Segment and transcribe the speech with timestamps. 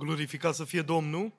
[0.00, 1.32] Glorificat să fie Domnul!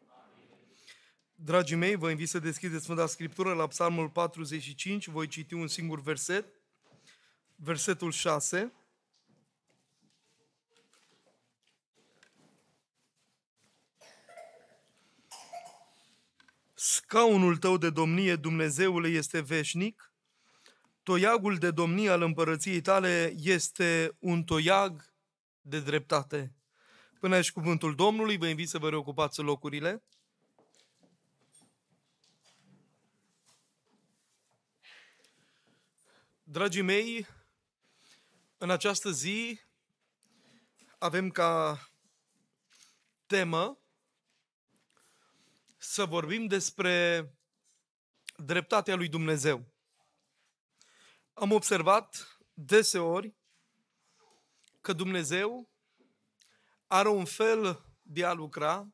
[1.35, 6.01] Dragii mei, vă invit să deschideți Sfânta Scriptură la Psalmul 45, voi citi un singur
[6.01, 6.45] verset,
[7.55, 8.73] versetul 6.
[16.73, 20.13] Scaunul tău de domnie, Dumnezeule, este veșnic,
[21.03, 25.13] toiagul de domnie al împărăției tale este un toiag
[25.61, 26.55] de dreptate.
[27.21, 30.03] Până aici cuvântul Domnului, vă invit să vă reocupați locurile.
[36.43, 37.27] Dragii mei,
[38.57, 39.59] în această zi
[40.97, 41.79] avem ca
[43.25, 43.79] temă
[45.77, 47.25] să vorbim despre
[48.35, 49.73] dreptatea lui Dumnezeu.
[51.33, 53.35] Am observat deseori
[54.81, 55.70] că Dumnezeu
[56.91, 58.93] are un fel de a lucra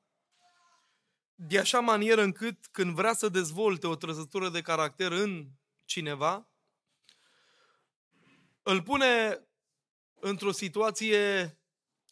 [1.36, 5.48] de așa manieră încât când vrea să dezvolte o trăsătură de caracter în
[5.86, 6.50] cineva,
[8.64, 9.42] îl pune
[10.20, 11.58] într-o situație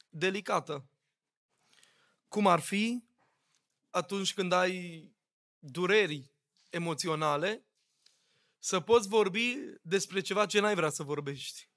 [0.09, 0.89] delicată.
[2.27, 3.03] Cum ar fi
[3.89, 5.09] atunci când ai
[5.59, 6.31] dureri
[6.69, 7.65] emoționale,
[8.57, 11.69] să poți vorbi despre ceva ce n-ai vrea să vorbești.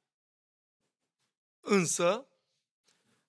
[1.60, 2.27] Însă,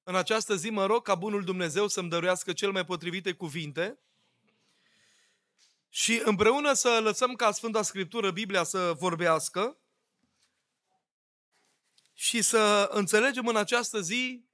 [0.10, 4.00] în această zi mă rog ca Bunul Dumnezeu să-mi dăruiască cel mai potrivite cuvinte
[5.90, 9.78] și împreună să lăsăm ca Sfânta Scriptură, Biblia, să vorbească
[12.14, 14.46] și să înțelegem în această zi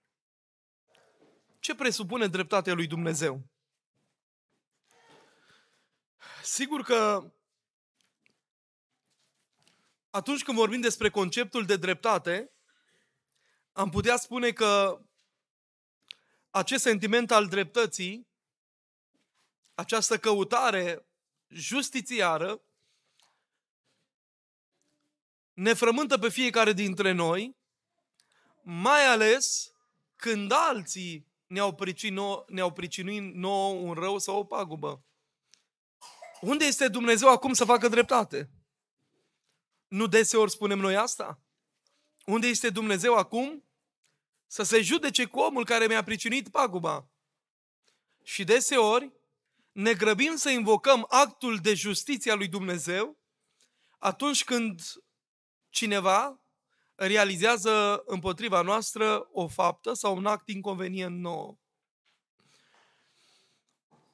[1.59, 3.41] ce presupune dreptatea lui Dumnezeu.
[6.43, 7.31] Sigur că
[10.09, 12.51] atunci când vorbim despre conceptul de dreptate,
[13.71, 14.99] am putea spune că
[16.55, 18.27] acest sentiment al dreptății,
[19.73, 21.05] această căutare
[21.47, 22.61] justițiară,
[25.53, 27.55] ne frământă pe fiecare dintre noi,
[28.61, 29.73] mai ales
[30.15, 35.03] când alții ne-au pricinut, ne-au pricinuit nouă un rău sau o pagubă.
[36.41, 38.49] Unde este Dumnezeu acum să facă dreptate?
[39.87, 41.39] Nu deseori spunem noi asta?
[42.25, 43.64] Unde este Dumnezeu acum
[44.47, 47.07] să se judece cu omul care mi-a pricinuit paguba.
[48.23, 49.11] Și deseori
[49.71, 53.17] ne grăbim să invocăm actul de justiție a lui Dumnezeu
[53.99, 54.81] atunci când
[55.69, 56.39] cineva
[56.95, 61.59] realizează împotriva noastră o faptă sau un act inconvenient nou.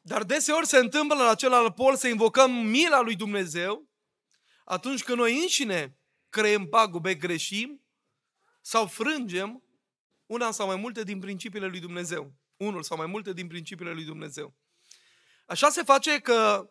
[0.01, 3.89] Dar deseori se întâmplă la celălalt pol să invocăm mila lui Dumnezeu
[4.65, 5.97] atunci când noi înșine
[6.29, 7.81] creăm pagube, greșim
[8.61, 9.63] sau frângem
[10.31, 12.33] una sau mai multe din principiile lui Dumnezeu.
[12.57, 14.55] Unul sau mai multe din principiile lui Dumnezeu.
[15.45, 16.69] Așa se face că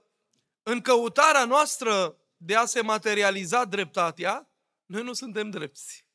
[0.63, 4.51] în căutarea noastră de a se materializa dreptatea,
[4.87, 6.07] noi nu suntem drepți.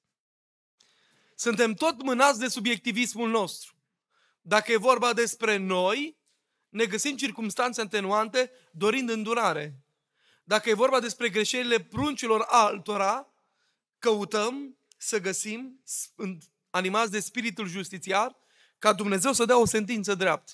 [1.35, 3.75] Suntem tot mânați de subiectivismul nostru.
[4.41, 6.17] Dacă e vorba despre noi,
[6.69, 9.79] ne găsim circumstanțe atenuante dorind îndurare.
[10.43, 13.33] Dacă e vorba despre greșelile pruncilor altora,
[13.99, 15.81] căutăm să găsim
[16.75, 18.35] animați de spiritul justițiar,
[18.79, 20.51] ca Dumnezeu să dea o sentință dreaptă.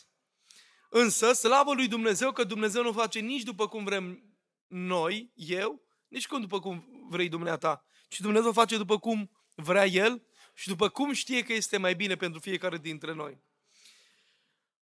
[0.90, 4.24] Însă, slavă lui Dumnezeu că Dumnezeu nu face nici după cum vrem
[4.68, 10.24] noi, eu, nici cum după cum vrei dumneata, ci Dumnezeu face după cum vrea El
[10.54, 13.42] și după cum știe că este mai bine pentru fiecare dintre noi.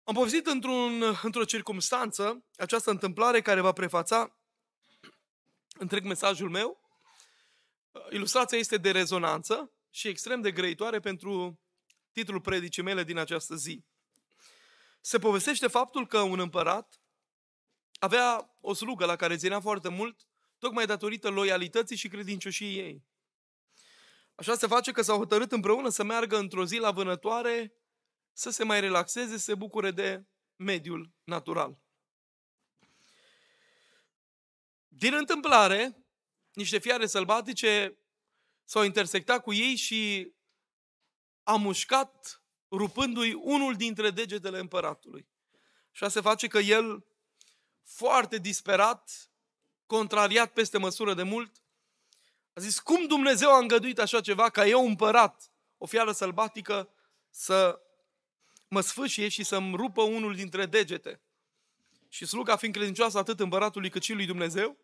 [0.04, 4.36] Am povestit într-un, într-o circunstanță această întâmplare care va prefața
[5.78, 6.80] întreg mesajul meu.
[8.10, 11.60] Ilustrația este de rezonanță și extrem de grăitoare pentru
[12.12, 13.84] titlul predicii mele din această zi.
[15.00, 17.00] Se povestește faptul că un împărat
[17.98, 20.26] avea o slugă la care ținea foarte mult,
[20.58, 23.04] tocmai datorită loialității și credincioșiei ei.
[24.34, 27.72] Așa se face că s-au hotărât împreună să meargă într-o zi la vânătoare,
[28.32, 30.24] să se mai relaxeze, să se bucure de
[30.56, 31.78] mediul natural.
[34.88, 36.06] Din întâmplare,
[36.52, 37.98] niște fiare sălbatice
[38.68, 40.32] s-au intersectat cu ei și
[41.42, 45.28] a mușcat rupându-i unul dintre degetele împăratului.
[45.90, 47.06] Și se face că el,
[47.84, 49.30] foarte disperat,
[49.86, 51.62] contrariat peste măsură de mult,
[52.52, 56.88] a zis, cum Dumnezeu a îngăduit așa ceva ca eu, împărat, o fiară sălbatică,
[57.30, 57.80] să
[58.68, 61.20] mă sfâșie și să-mi rupă unul dintre degete.
[62.08, 64.76] Și sluga fiind credincioasă atât împăratului cât și lui Dumnezeu,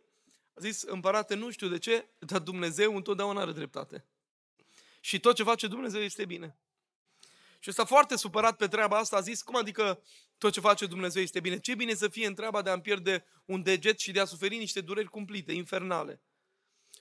[0.54, 4.04] a zis, împărate, nu știu de ce, dar Dumnezeu întotdeauna are dreptate.
[5.00, 6.56] Și tot ce face Dumnezeu este bine.
[7.58, 10.02] Și ăsta foarte supărat pe treaba asta a zis, cum adică
[10.38, 11.58] tot ce face Dumnezeu este bine?
[11.58, 14.80] Ce bine să fie întreaba de a-mi pierde un deget și de a suferi niște
[14.80, 16.20] dureri cumplite, infernale.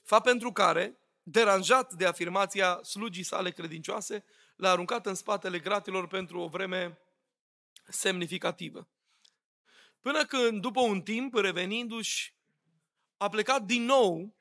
[0.02, 4.24] Fapt pentru care, deranjat de afirmația slugii sale credincioase,
[4.56, 6.98] l-a aruncat în spatele gratilor pentru o vreme
[7.88, 8.88] semnificativă.
[10.00, 12.33] Până când, după un timp, revenindu-și,
[13.16, 14.34] a plecat din nou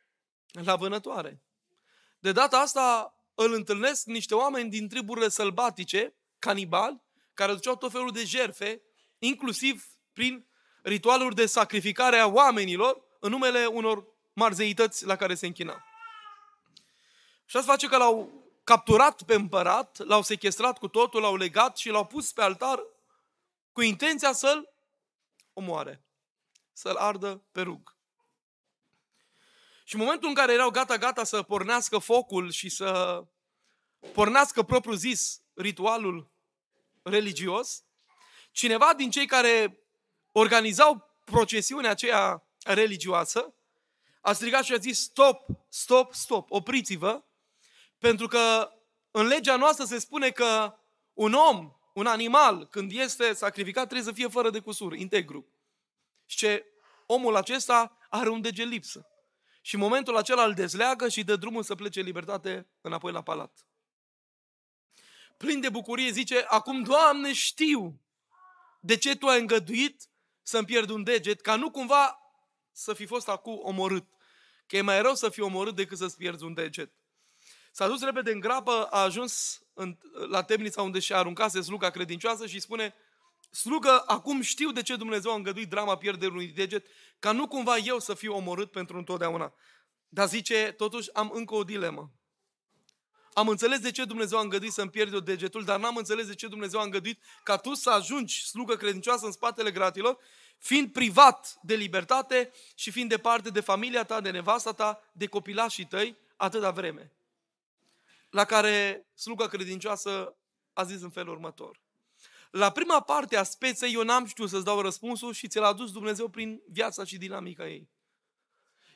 [0.51, 1.41] la vânătoare.
[2.19, 7.01] De data asta îl întâlnesc niște oameni din triburile sălbatice, canibali,
[7.33, 8.81] care duceau tot felul de jerfe,
[9.19, 10.47] inclusiv prin
[10.81, 15.85] ritualuri de sacrificare a oamenilor în numele unor marzeități la care se închina.
[17.45, 21.89] Și asta face că l-au capturat pe împărat, l-au sequestrat cu totul, l-au legat și
[21.89, 22.83] l-au pus pe altar
[23.71, 24.73] cu intenția să-l
[25.53, 26.03] omoare,
[26.73, 27.95] să-l ardă pe rug.
[29.83, 33.23] Și în momentul în care erau gata-gata să pornească focul și să
[34.13, 36.31] pornească propriu zis ritualul
[37.01, 37.83] religios,
[38.51, 39.79] cineva din cei care
[40.31, 43.53] organizau procesiunea aceea religioasă
[44.21, 47.23] a strigat și a zis stop, stop, stop, opriți-vă,
[47.97, 48.71] pentru că
[49.11, 50.77] în legea noastră se spune că
[51.13, 55.47] un om, un animal, când este sacrificat, trebuie să fie fără de cusur, integru.
[56.25, 56.65] Și ce
[57.05, 59.07] omul acesta are un deget lipsă.
[59.65, 63.21] Și în momentul acela îl dezleagă și dă drumul să plece în libertate înapoi la
[63.21, 63.65] palat.
[65.37, 68.01] Plin de bucurie zice, acum, Doamne, știu
[68.79, 70.09] de ce Tu ai îngăduit
[70.41, 72.19] să-mi pierd un deget, ca nu cumva
[72.71, 74.07] să fi fost acum omorât.
[74.67, 76.91] Că e mai rău să fii omorât decât să-ți pierzi un deget.
[77.71, 79.97] S-a dus repede în grapă, a ajuns în,
[80.29, 82.93] la temnița unde și-a aruncase sluga credincioasă și spune,
[83.53, 86.85] slugă, acum știu de ce Dumnezeu a îngăduit drama pierderii unui deget,
[87.19, 89.53] ca nu cumva eu să fiu omorât pentru întotdeauna.
[90.09, 92.11] Dar zice, totuși am încă o dilemă.
[93.33, 96.35] Am înțeles de ce Dumnezeu a îngăduit să-mi pierd eu degetul, dar n-am înțeles de
[96.35, 100.17] ce Dumnezeu a îngăduit ca tu să ajungi slugă credincioasă în spatele gratilor,
[100.57, 105.85] fiind privat de libertate și fiind departe de familia ta, de nevasta ta, de copilașii
[105.85, 107.11] tăi, atâta vreme.
[108.29, 110.35] La care sluga credincioasă
[110.73, 111.81] a zis în felul următor.
[112.53, 115.91] La prima parte a speței eu n-am știut să-ți dau răspunsul și ți-l a adus
[115.91, 117.89] Dumnezeu prin viața și dinamica ei.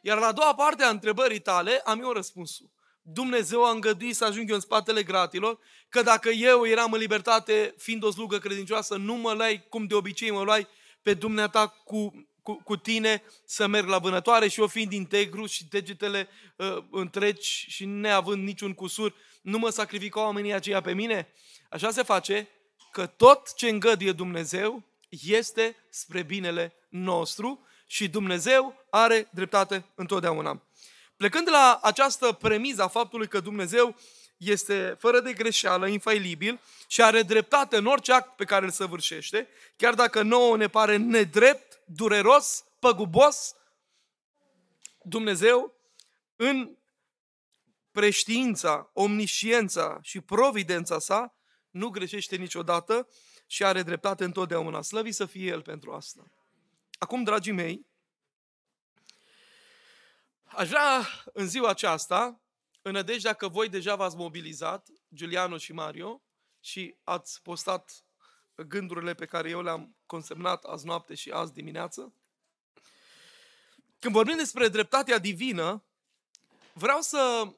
[0.01, 2.71] Iar la a doua parte a întrebării tale am eu răspunsul.
[3.01, 5.59] Dumnezeu a îngăduit să ajung eu în spatele gratilor,
[5.89, 9.95] că dacă eu eram în libertate, fiind o slugă credincioasă, nu mă luai cum de
[9.95, 10.67] obicei mă luai
[11.01, 15.65] pe dumneata cu, cu, cu tine să merg la vânătoare și eu fiind integru și
[15.65, 21.33] degetele uh, întregi și neavând niciun cusur, nu mă sacrifică oamenii aceia pe mine?
[21.69, 22.49] Așa se face
[22.91, 30.61] că tot ce îngăduie Dumnezeu este spre binele nostru și Dumnezeu are dreptate întotdeauna.
[31.17, 33.95] Plecând de la această premiză a faptului că Dumnezeu
[34.37, 39.47] este fără de greșeală, infailibil și are dreptate în orice act pe care îl săvârșește,
[39.75, 43.55] chiar dacă nouă ne pare nedrept, dureros, păgubos,
[45.01, 45.73] Dumnezeu
[46.35, 46.77] în
[47.91, 51.36] preștiința, omnisciența și providența sa
[51.69, 53.07] nu greșește niciodată
[53.47, 54.81] și are dreptate întotdeauna.
[54.81, 56.31] Slăvi să fie El pentru asta.
[56.99, 57.85] Acum, dragii mei,
[60.43, 62.41] aș vrea în ziua aceasta,
[62.81, 66.21] în nădejdea că voi deja v-ați mobilizat, Giuliano și Mario,
[66.59, 68.03] și ați postat
[68.55, 72.13] gândurile pe care eu le-am consemnat azi noapte și azi dimineață.
[73.99, 75.83] Când vorbim despre dreptatea divină,
[76.73, 77.53] vreau să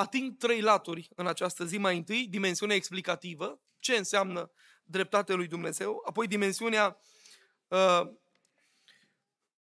[0.00, 1.78] ating trei laturi în această zi.
[1.78, 4.50] Mai întâi, dimensiunea explicativă, ce înseamnă
[4.84, 7.00] dreptatea lui Dumnezeu, apoi dimensiunea
[7.68, 8.08] uh,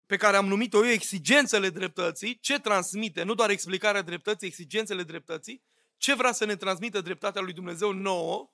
[0.06, 5.62] pe care am numit-o eu exigențele dreptății, ce transmite, nu doar explicarea dreptății, exigențele dreptății,
[5.96, 8.50] ce vrea să ne transmită dreptatea lui Dumnezeu nouă?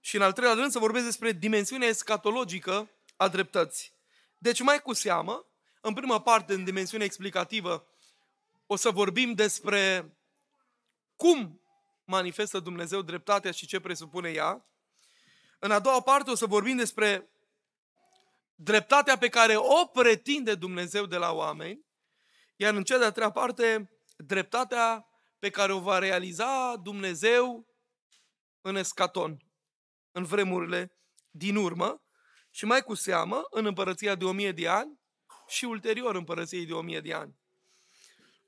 [0.00, 3.92] Și în al treilea rând să vorbesc despre dimensiunea escatologică a dreptății.
[4.38, 5.46] Deci mai cu seamă,
[5.80, 7.86] în prima parte, în dimensiunea explicativă,
[8.66, 10.12] o să vorbim despre
[11.16, 11.60] cum
[12.04, 14.66] manifestă Dumnezeu dreptatea și ce presupune ea.
[15.58, 17.30] În a doua parte o să vorbim despre
[18.54, 21.84] dreptatea pe care o pretinde Dumnezeu de la oameni,
[22.56, 25.06] iar în cea de-a treia parte, dreptatea
[25.38, 27.66] pe care o va realiza Dumnezeu
[28.60, 29.36] în escaton,
[30.12, 30.98] în vremurile
[31.30, 32.02] din urmă
[32.50, 35.00] și mai cu seamă în împărăția de o mie de ani
[35.46, 37.38] și ulterior împărăției de o mie de ani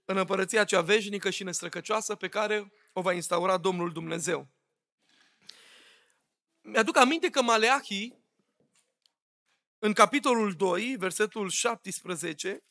[0.07, 4.49] în împărăția cea veșnică și nestrăcăcioasă pe care o va instaura Domnul Dumnezeu.
[6.61, 8.25] Mi-aduc aminte că Maleahii,
[9.79, 12.65] în capitolul 2, versetul 17,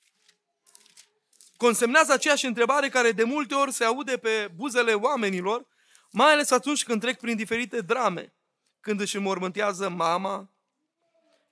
[1.58, 5.68] consemnează aceeași întrebare care de multe ori se aude pe buzele oamenilor,
[6.18, 8.36] Mai ales atunci când trec prin diferite drame,
[8.80, 10.52] când își înmormântează mama,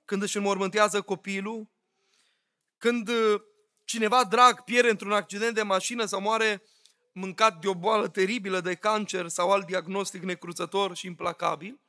[0.04, 1.70] când își înmormântează copilul,
[2.78, 3.40] când uh,
[3.84, 6.62] cineva drag pierde într-un accident de mașină sau moare
[7.12, 11.80] mâncat de o boală teribilă de cancer sau alt diagnostic necruțător și implacabil,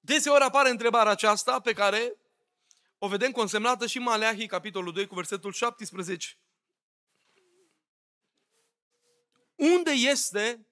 [0.00, 2.16] deseori apare întrebarea aceasta pe care
[2.98, 6.38] o vedem consemnată și în Maleahii, capitolul 2, cu versetul 17.
[9.54, 10.66] Unde este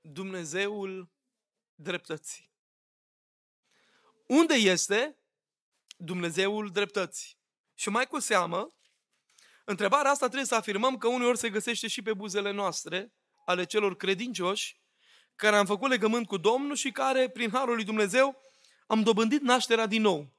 [0.00, 1.10] Dumnezeul
[1.74, 2.50] dreptății?
[4.26, 5.18] Unde este
[5.96, 7.38] Dumnezeul dreptății?
[7.74, 8.68] Și mai cu seamă,
[9.64, 13.12] întrebarea asta trebuie să afirmăm că uneori se găsește și pe buzele noastre,
[13.44, 14.80] ale celor credincioși,
[15.36, 18.42] care am făcut legământ cu Domnul și care, prin Harul lui Dumnezeu,
[18.86, 20.32] am dobândit nașterea din nou.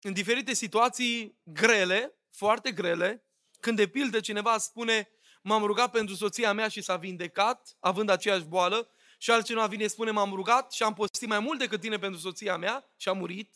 [0.00, 3.24] În diferite situații grele, foarte grele,
[3.60, 5.08] când de pildă cineva spune
[5.42, 10.10] m-am rugat pentru soția mea și s-a vindecat, având aceeași boală, și altcineva vine spune
[10.10, 13.54] m-am rugat și am postit mai mult decât tine pentru soția mea și a murit.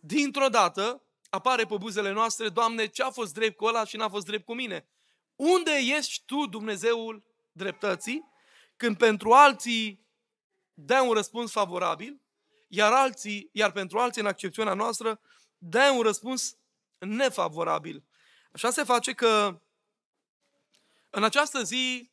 [0.00, 1.02] Dintr-o dată
[1.34, 4.44] apare pe buzele noastre, Doamne, ce a fost drept cu ăla și n-a fost drept
[4.44, 4.88] cu mine?
[5.36, 8.32] Unde ești Tu, Dumnezeul dreptății,
[8.76, 10.06] când pentru alții
[10.74, 12.20] dai un răspuns favorabil,
[12.68, 15.20] iar, alții, iar pentru alții, în accepțiunea noastră,
[15.58, 16.56] dai un răspuns
[16.98, 18.04] nefavorabil.
[18.52, 19.60] Așa se face că
[21.10, 22.10] în această zi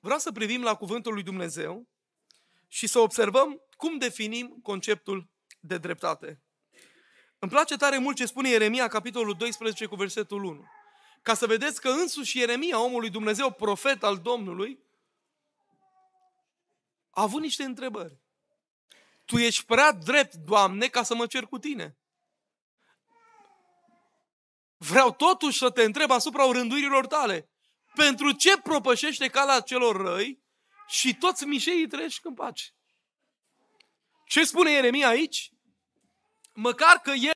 [0.00, 1.88] vreau să privim la Cuvântul lui Dumnezeu
[2.68, 5.28] și să observăm cum definim conceptul
[5.60, 6.40] de dreptate.
[7.46, 10.64] Îmi place tare mult ce spune Ieremia, capitolul 12, cu versetul 1.
[11.22, 14.78] Ca să vedeți că însuși Ieremia, omul lui Dumnezeu, profet al Domnului,
[17.10, 18.20] a avut niște întrebări.
[19.24, 21.96] Tu ești prea drept, Doamne, ca să mă cer cu tine.
[24.76, 27.50] Vreau totuși să te întreb asupra rânduirilor tale.
[27.94, 30.42] Pentru ce propășește calea celor răi
[30.88, 32.64] și toți mișeii trăiesc în pace?
[34.24, 35.50] Ce spune Ieremia aici?
[36.52, 37.34] Măcar că el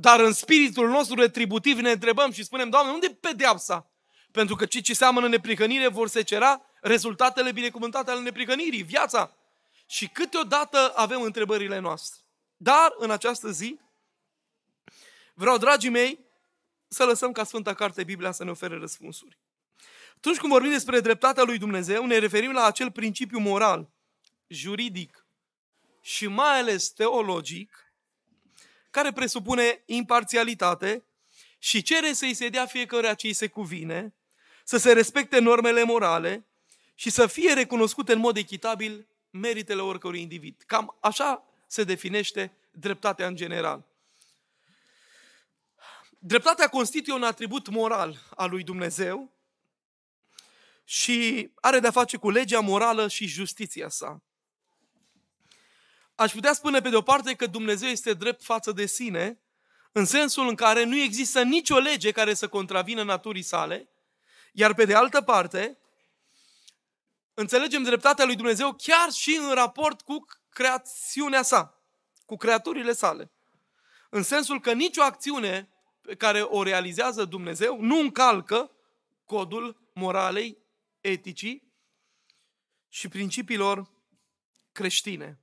[0.00, 3.90] Dar în spiritul nostru retributiv ne întrebăm și spunem, Doamne, unde e pedeapsa?
[4.30, 9.36] Pentru că cei ce seamănă neprihănire vor secera rezultatele binecuvântate ale neprihănirii, viața.
[9.86, 12.22] Și câteodată avem întrebările noastre.
[12.56, 13.78] Dar în această zi
[15.34, 16.18] vreau, dragii mei,
[16.88, 19.38] să lăsăm ca Sfânta Carte Biblia să ne ofere răspunsuri.
[20.16, 23.90] Atunci când vorbim despre dreptatea lui Dumnezeu, ne referim la acel principiu moral,
[24.46, 25.26] juridic
[26.00, 27.87] și mai ales teologic,
[28.90, 31.02] care presupune imparțialitate
[31.58, 34.14] și cere să-i se dea fiecare ce îi se cuvine,
[34.64, 36.46] să se respecte normele morale
[36.94, 40.62] și să fie recunoscute în mod echitabil meritele oricărui individ.
[40.66, 43.84] Cam așa se definește dreptatea în general.
[46.18, 49.32] Dreptatea constituie un atribut moral al lui Dumnezeu
[50.84, 54.22] și are de-a face cu legea morală și justiția sa.
[56.18, 59.40] Aș putea spune pe de o parte că Dumnezeu este drept față de sine,
[59.92, 63.88] în sensul în care nu există nicio lege care să contravină naturii sale,
[64.52, 65.78] iar pe de altă parte,
[67.34, 71.82] înțelegem dreptatea lui Dumnezeu chiar și în raport cu creațiunea sa,
[72.26, 73.30] cu creaturile sale.
[74.10, 75.68] În sensul că nicio acțiune
[76.00, 78.70] pe care o realizează Dumnezeu nu încalcă
[79.24, 80.58] codul moralei,
[81.00, 81.72] eticii
[82.88, 83.90] și principiilor
[84.72, 85.38] creștine.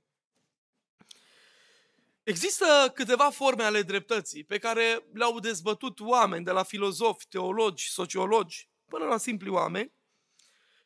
[2.26, 8.68] Există câteva forme ale dreptății pe care le-au dezbătut oameni, de la filozofi, teologi, sociologi,
[8.88, 9.92] până la simpli oameni,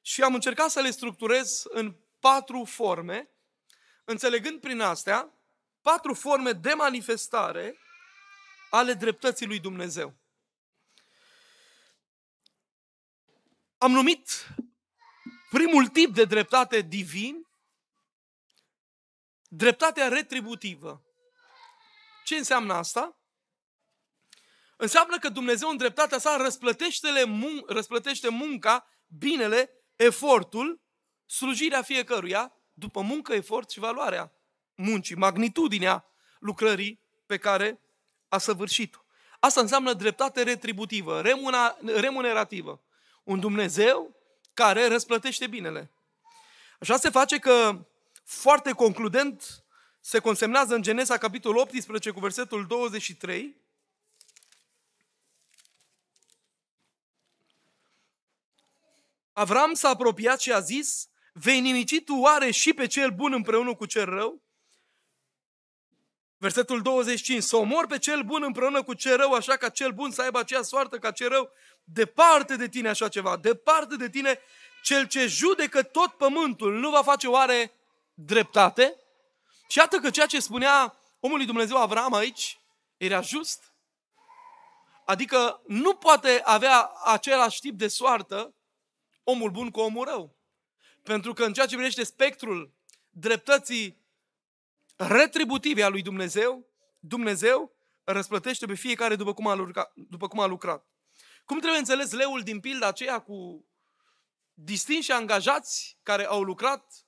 [0.00, 3.30] și am încercat să le structurez în patru forme,
[4.04, 5.32] înțelegând prin astea
[5.80, 7.78] patru forme de manifestare
[8.70, 10.14] ale dreptății lui Dumnezeu.
[13.78, 14.46] Am numit
[15.50, 17.48] primul tip de dreptate divin
[19.48, 21.04] dreptatea retributivă.
[22.30, 23.16] Ce înseamnă asta?
[24.76, 30.80] Înseamnă că Dumnezeu în dreptatea sa răsplătește, mun- răsplătește munca, binele, efortul,
[31.26, 34.32] slujirea fiecăruia, după muncă, efort și valoarea
[34.74, 36.04] muncii, magnitudinea
[36.38, 37.80] lucrării pe care
[38.28, 38.98] a săvârșit-o.
[39.40, 42.80] Asta înseamnă dreptate retributivă, remuna, remunerativă.
[43.22, 44.16] Un Dumnezeu
[44.54, 45.90] care răsplătește binele.
[46.80, 47.86] Așa se face că,
[48.24, 49.64] foarte concludent,
[50.00, 53.56] se consemnează în Genesa, capitolul 18, cu versetul 23,
[59.32, 63.74] Avram s-a apropiat și a zis, vei nimici tu oare și pe cel bun împreună
[63.74, 64.42] cu cel rău?
[66.36, 70.10] Versetul 25, să omor pe cel bun împreună cu cel rău, așa ca cel bun
[70.10, 71.50] să aibă aceea soartă ca cel rău.
[71.84, 74.40] Departe de tine așa ceva, departe de tine
[74.82, 77.72] cel ce judecă tot pământul, nu va face oare
[78.14, 78.99] dreptate?
[79.70, 82.60] Și iată că ceea ce spunea omul lui Dumnezeu Avram aici
[82.96, 83.74] era just.
[85.04, 88.54] Adică nu poate avea același tip de soartă
[89.24, 90.36] omul bun cu omul rău.
[91.02, 92.72] Pentru că în ceea ce privește spectrul
[93.10, 93.98] dreptății
[94.96, 96.66] retributive a lui Dumnezeu,
[96.98, 97.72] Dumnezeu
[98.04, 100.86] răsplătește pe fiecare după cum a, lucrat, după cum a lucrat.
[101.44, 103.64] Cum trebuie înțeles leul din pilda aceea cu
[104.54, 107.06] distinși angajați care au lucrat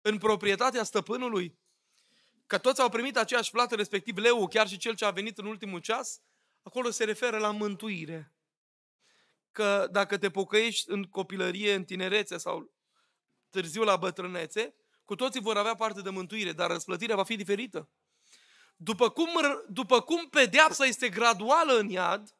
[0.00, 1.60] în proprietatea stăpânului?
[2.52, 5.46] Că toți au primit aceeași plată, respectiv leul, chiar și cel ce a venit în
[5.46, 6.20] ultimul ceas?
[6.62, 8.34] Acolo se referă la mântuire.
[9.52, 12.72] Că dacă te pocăiești în copilărie, în tinerețe sau
[13.50, 17.88] târziu la bătrânețe, cu toții vor avea parte de mântuire, dar răsplătirea va fi diferită.
[18.76, 19.30] După cum,
[19.68, 22.36] după cum pedeapsa este graduală în iad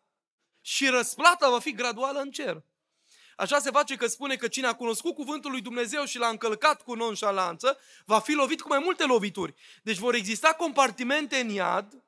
[0.60, 2.64] și răsplata va fi graduală în cer.
[3.36, 6.82] Așa se face că spune că cine a cunoscut cuvântul lui Dumnezeu și l-a încălcat
[6.82, 9.54] cu nonșalanță, va fi lovit cu mai multe lovituri.
[9.82, 12.02] Deci vor exista compartimente în iad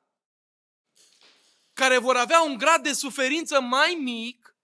[1.73, 4.55] care vor avea un grad de suferință mai mic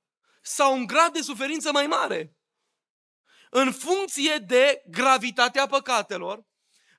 [0.41, 2.35] sau un grad de suferință mai mare
[3.53, 6.45] în funcție de gravitatea păcatelor,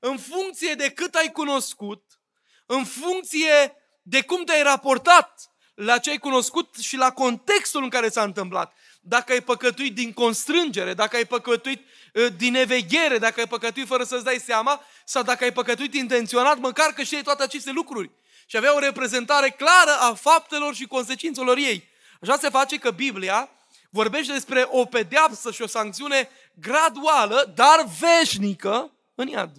[0.00, 2.20] în funcție de cât ai cunoscut,
[2.66, 8.08] în funcție de cum te-ai raportat la ce ai cunoscut și la contextul în care
[8.08, 8.74] s-a întâmplat.
[9.04, 14.04] Dacă ai păcătuit din constrângere, dacă ai păcătuit uh, din eveghere, dacă ai păcătuit fără
[14.04, 18.10] să-ți dai seama, sau dacă ai păcătuit intenționat, măcar că știi toate aceste lucruri.
[18.46, 21.88] Și avea o reprezentare clară a faptelor și consecințelor ei.
[22.20, 23.50] Așa se face că Biblia
[23.90, 29.52] vorbește despre o pedeapsă și o sancțiune graduală, dar veșnică în iad.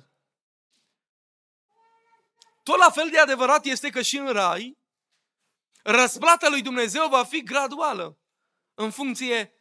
[2.64, 4.78] Tot la fel de adevărat este că și în rai,
[5.84, 8.18] răsplata lui Dumnezeu va fi graduală,
[8.74, 9.54] în funcție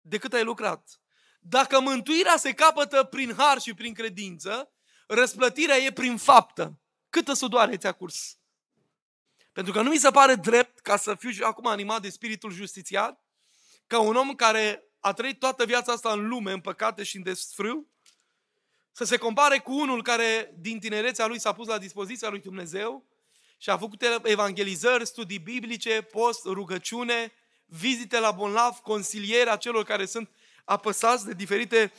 [0.00, 1.00] de cât ai lucrat.
[1.40, 4.72] Dacă mântuirea se capătă prin har și prin credință,
[5.06, 6.78] răsplătirea e prin faptă.
[7.10, 8.38] Câtă sudoare ți-a curs?
[9.52, 13.24] Pentru că nu mi se pare drept ca să fiu acum animat de spiritul justițiat,
[13.86, 17.22] ca un om care a trăit toată viața asta în lume, în păcate și în
[17.22, 17.88] desfrâu,
[18.92, 23.06] să se compare cu unul care din tinerețea lui s-a pus la dispoziția lui Dumnezeu
[23.58, 27.32] și a făcut evangelizări, studii biblice, post, rugăciune,
[27.66, 30.30] vizite la bolnav, consiliere celor care sunt
[30.64, 31.92] apăsați de diferite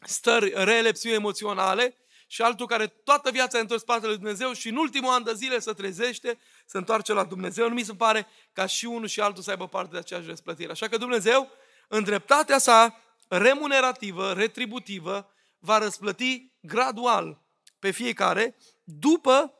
[0.00, 4.76] stări rele, emoționale și altul care toată viața a întors spatele lui Dumnezeu și în
[4.76, 7.68] ultimul an de zile se trezește, se întoarce la Dumnezeu.
[7.68, 10.70] Nu mi se pare ca și unul și altul să aibă parte de aceeași răsplătire.
[10.70, 11.50] Așa că Dumnezeu,
[11.88, 17.42] în dreptatea sa remunerativă, retributivă, va răsplăti gradual
[17.78, 19.54] pe fiecare după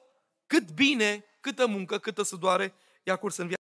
[0.47, 3.64] cât bine, câtă muncă, câtă sudoare i-a curs în viață.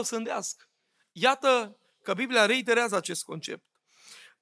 [0.00, 0.68] O sândească.
[1.12, 3.64] Iată că Biblia reiterează acest concept.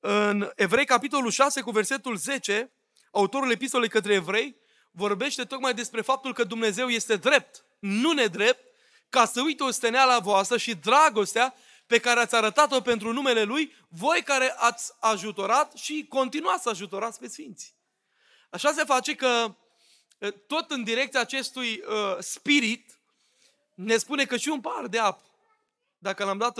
[0.01, 2.73] În Evrei, capitolul 6, cu versetul 10,
[3.11, 4.57] autorul epistolei către evrei
[4.91, 8.68] vorbește tocmai despre faptul că Dumnezeu este drept, nu nedrept,
[9.09, 11.55] ca să uite o steneala voastră și dragostea
[11.87, 17.19] pe care ați arătat-o pentru numele Lui, voi care ați ajutorat și continuați să ajutorați
[17.19, 17.75] pe Sfinți.
[18.51, 19.55] Așa se face că
[20.47, 22.99] tot în direcția acestui uh, spirit
[23.75, 25.23] ne spune că și un par de apă
[25.99, 26.59] dacă l-am dat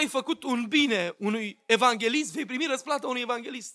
[0.00, 3.74] ai făcut un bine unui evanghelist, vei primi răsplata unui evanghelist.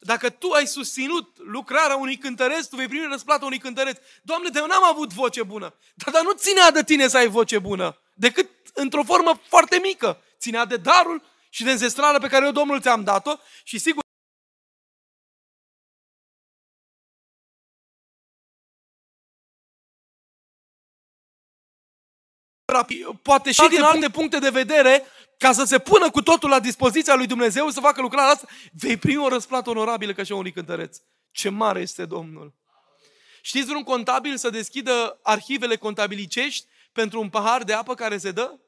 [0.00, 3.98] Dacă tu ai susținut lucrarea unui cântăreț, tu vei primi răsplata unui cântăreț.
[4.22, 5.74] Doamne, de eu n-am avut voce bună.
[5.94, 10.22] Dar, dar nu ținea de tine să ai voce bună, decât într-o formă foarte mică.
[10.38, 13.34] Ținea de darul și de înzestrarea pe care eu, Domnul, ți-am dat-o
[13.64, 14.02] și sigur
[22.78, 25.04] rapid, poate și din alte puncte de vedere,
[25.38, 28.96] ca să se pună cu totul la dispoziția lui Dumnezeu să facă lucrarea asta, vei
[28.96, 30.96] primi o răsplată onorabilă ca și un cântăreț.
[31.30, 32.54] Ce mare este Domnul!
[33.42, 38.58] Știți vreun contabil să deschidă arhivele contabilicești pentru un pahar de apă care se dă?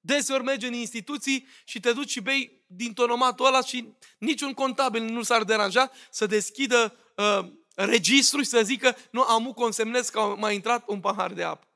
[0.00, 5.02] Deseori mergi în instituții și te duci și bei din tonomatul ăla și niciun contabil
[5.02, 10.50] nu s-ar deranja să deschidă uh, registru și să zică nu, amu consemnez că m-a
[10.50, 11.66] intrat un pahar de apă.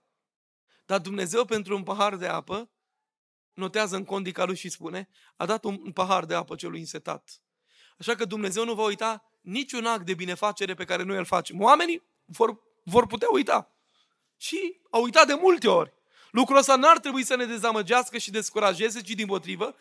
[0.90, 2.70] Dar Dumnezeu pentru un pahar de apă
[3.52, 7.42] notează în condica lui și spune a dat un pahar de apă celui însetat.
[7.98, 11.60] Așa că Dumnezeu nu va uita niciun act de binefacere pe care noi îl facem.
[11.60, 13.74] Oamenii vor, vor putea uita.
[14.36, 15.92] Și au uitat de multe ori.
[16.30, 19.74] Lucrul ăsta n-ar trebui să ne dezamăgească și descurajeze, ci din potrivă,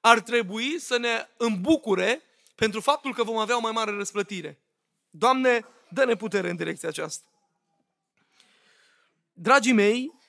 [0.00, 2.22] ar trebui să ne îmbucure
[2.54, 4.58] pentru faptul că vom avea o mai mare răsplătire.
[5.10, 7.26] Doamne, dă-ne putere în direcția aceasta.
[9.32, 10.22] Dragii mei,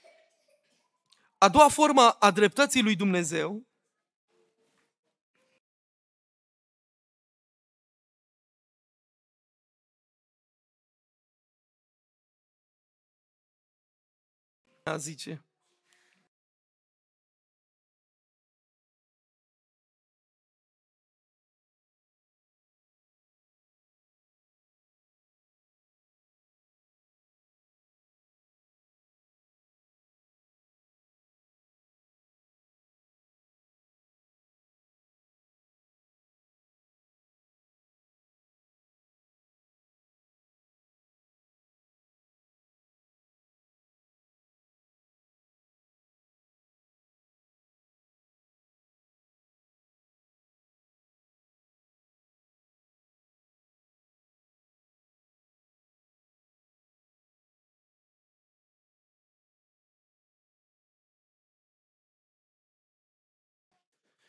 [1.45, 3.67] a doua formă a dreptății lui Dumnezeu
[14.83, 15.45] a zice.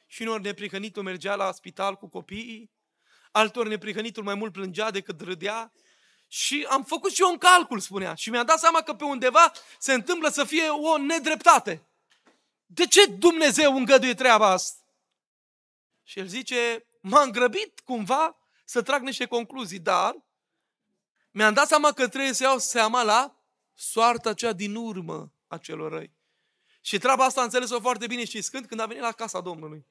[0.07, 2.71] Și unor neprihănitul mergea la spital cu copiii,
[3.33, 5.73] altor neprihănitul mai mult plângea decât râdea.
[6.29, 8.14] Și am făcut și eu un calcul, spunea.
[8.14, 11.88] Și mi-am dat seama că pe undeva se întâmplă să fie o nedreptate.
[12.66, 14.85] De ce Dumnezeu îngăduie treaba asta?
[16.03, 20.16] Și el zice, m-am grăbit cumva să trag niște concluzii, dar
[21.31, 23.37] mi-am dat seama că trebuie să iau seama la
[23.75, 26.14] soarta cea din urmă a celor răi.
[26.81, 29.87] Și treaba asta am înțeles-o foarte bine și când, când a venit la casa Domnului.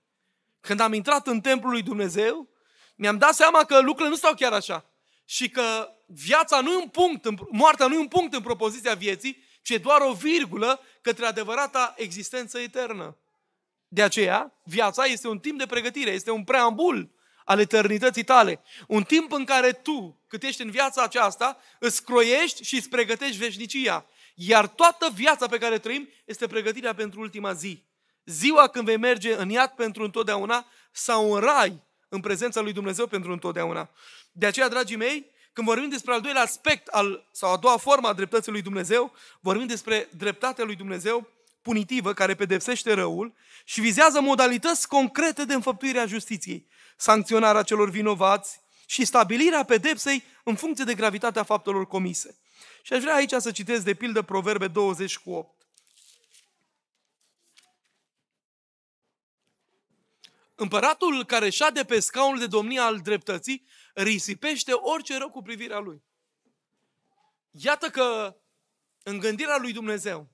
[0.66, 2.50] Când am intrat în templul lui Dumnezeu,
[2.96, 4.86] mi-am dat seama că lucrurile nu stau chiar așa.
[5.26, 9.44] Și că viața nu e un punct, moartea nu e un punct în propoziția vieții,
[9.62, 13.18] ci e doar o virgulă către adevărata existență eternă.
[13.88, 17.12] De aceea, viața este un timp de pregătire, este un preambul
[17.46, 18.62] al eternității tale.
[18.88, 23.38] Un timp în care tu, cât ești în viața aceasta, îți croiești și îți pregătești
[23.38, 24.06] veșnicia.
[24.36, 27.84] Iar toată viața pe care trăim este pregătirea pentru ultima zi
[28.26, 33.08] ziua când vei merge în iad pentru întotdeauna sau în rai în prezența lui Dumnezeu
[33.08, 33.90] pentru întotdeauna.
[34.32, 38.08] De aceea, dragii mei, când vorbim despre al doilea aspect al, sau a doua formă
[38.08, 41.28] a dreptății lui Dumnezeu, vorbim despre dreptatea lui Dumnezeu
[41.62, 43.34] punitivă care pedepsește răul
[43.64, 50.56] și vizează modalități concrete de înfăptuire a justiției, sancționarea celor vinovați și stabilirea pedepsei în
[50.56, 52.38] funcție de gravitatea faptelor comise.
[52.82, 55.55] Și aș vrea aici să citesc de pildă Proverbe 20 cu 8.
[60.56, 66.04] Împăratul care șade pe scaunul de domnie al dreptății risipește orice rău cu privirea lui.
[67.52, 68.38] Iată că
[69.04, 70.30] în gândirea lui Dumnezeu,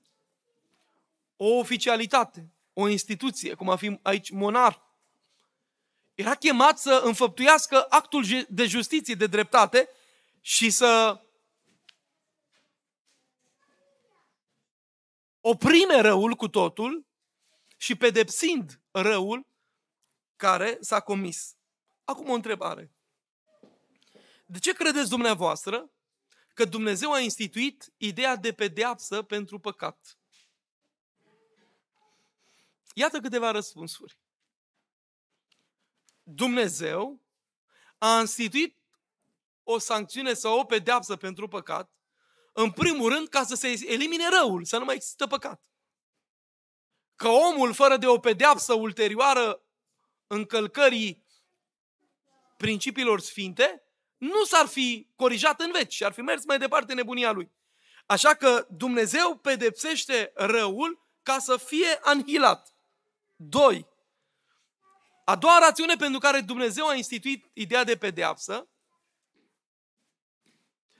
[1.36, 4.90] o oficialitate, o instituție, cum a fi aici monar,
[6.14, 9.88] era chemat să înfăptuiască actul de justiție, de dreptate
[10.40, 11.20] și să
[15.40, 17.06] oprime răul cu totul
[17.76, 19.46] și pedepsind răul,
[20.42, 21.56] care s-a comis.
[22.04, 22.92] Acum o întrebare.
[24.46, 25.90] De ce credeți dumneavoastră
[26.54, 30.18] că Dumnezeu a instituit ideea de pedeapsă pentru păcat?
[32.94, 34.18] Iată câteva răspunsuri.
[36.22, 37.20] Dumnezeu
[37.98, 38.78] a instituit
[39.62, 41.92] o sancțiune sau o pedeapsă pentru păcat,
[42.52, 45.62] în primul rând ca să se elimine răul, să nu mai există păcat.
[47.16, 49.66] Că omul fără de o pedeapsă ulterioară
[50.32, 51.24] încălcării
[52.56, 53.82] principiilor sfinte,
[54.16, 57.52] nu s-ar fi corijat în veci și ar fi mers mai departe nebunia lui.
[58.06, 62.76] Așa că Dumnezeu pedepsește răul ca să fie anihilat.
[63.36, 63.86] Doi.
[65.24, 68.68] A doua rațiune pentru care Dumnezeu a instituit ideea de pedeapsă,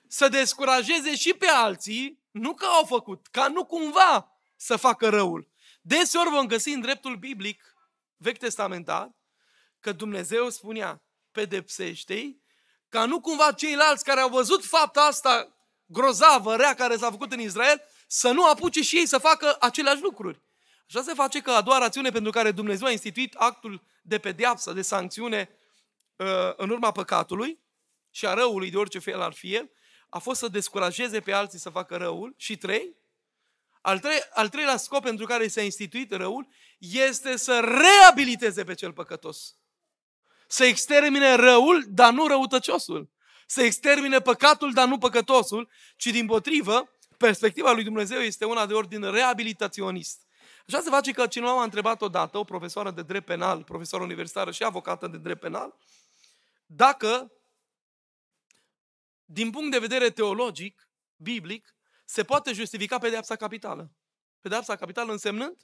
[0.09, 5.53] să descurajeze și pe alții, nu că au făcut, ca nu cumva să facă răul,
[5.85, 7.77] Deseori vom găsi în dreptul biblic,
[8.17, 9.11] vechi testamentar,
[9.83, 12.43] că Dumnezeu spunea, pedepsește-i,
[12.89, 17.41] ca nu cumva ceilalți care au văzut fapta asta grozavă, rea care s-a făcut în
[17.41, 20.43] Israel, să nu apuce și ei să facă aceleași lucruri.
[20.89, 24.73] Așa se face că a doua rațiune pentru care Dumnezeu a instituit actul de pedeapsă,
[24.73, 25.51] de sancțiune
[26.17, 27.61] uh, în urma păcatului
[28.11, 29.71] și a răului de orice fel ar fi el,
[30.09, 32.35] a fost să descurajeze pe alții să facă răul.
[32.37, 32.97] Și trei,
[33.81, 36.47] al, trei, al treilea scop pentru care s-a instituit răul
[36.79, 39.57] este să reabiliteze pe cel păcătos.
[40.53, 43.11] Să extermine răul, dar nu răutăciosul.
[43.47, 48.75] Să extermine păcatul, dar nu păcătosul, ci din potrivă, perspectiva lui Dumnezeu este una de
[48.75, 50.27] ordin reabilitaționist.
[50.69, 54.51] Așa se face că cineva m-a întrebat odată, o profesoară de drept penal, profesoară universitară
[54.51, 55.79] și avocată de drept penal,
[56.67, 57.33] dacă,
[59.25, 63.93] din punct de vedere teologic, biblic, se poate justifica pedeapsa capitală.
[64.41, 65.57] Pedeapsa capitală însemnând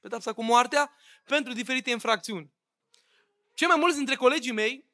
[0.00, 0.92] pedeapsa cu moartea
[1.24, 2.53] pentru diferite infracțiuni.
[3.54, 4.84] Cei mai mulți dintre colegii mei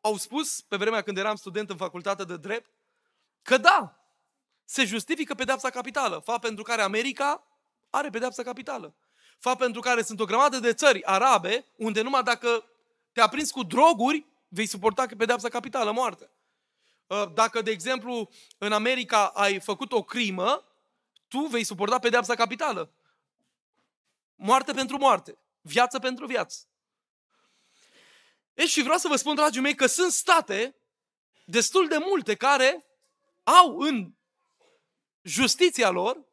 [0.00, 2.70] au spus, pe vremea când eram student în facultate de drept,
[3.42, 4.00] că da,
[4.64, 7.46] se justifică pedeapsa capitală, fapt pentru care America
[7.90, 8.94] are pedeapsa capitală.
[9.38, 12.64] Fapt pentru care sunt o grămadă de țări arabe, unde numai dacă
[13.12, 16.30] te-a prins cu droguri, vei suporta pedeapsa capitală, moarte.
[17.06, 20.64] Uh, dacă, de exemplu, în America ai făcut o crimă,
[21.28, 22.90] tu vei suporta pedeapsa capitală.
[24.34, 25.38] Moarte pentru moarte.
[25.60, 26.58] Viață pentru viață.
[28.56, 30.76] E și vreau să vă spun, dragii mei, că sunt state
[31.44, 32.86] destul de multe care
[33.42, 34.12] au în
[35.22, 36.24] justiția lor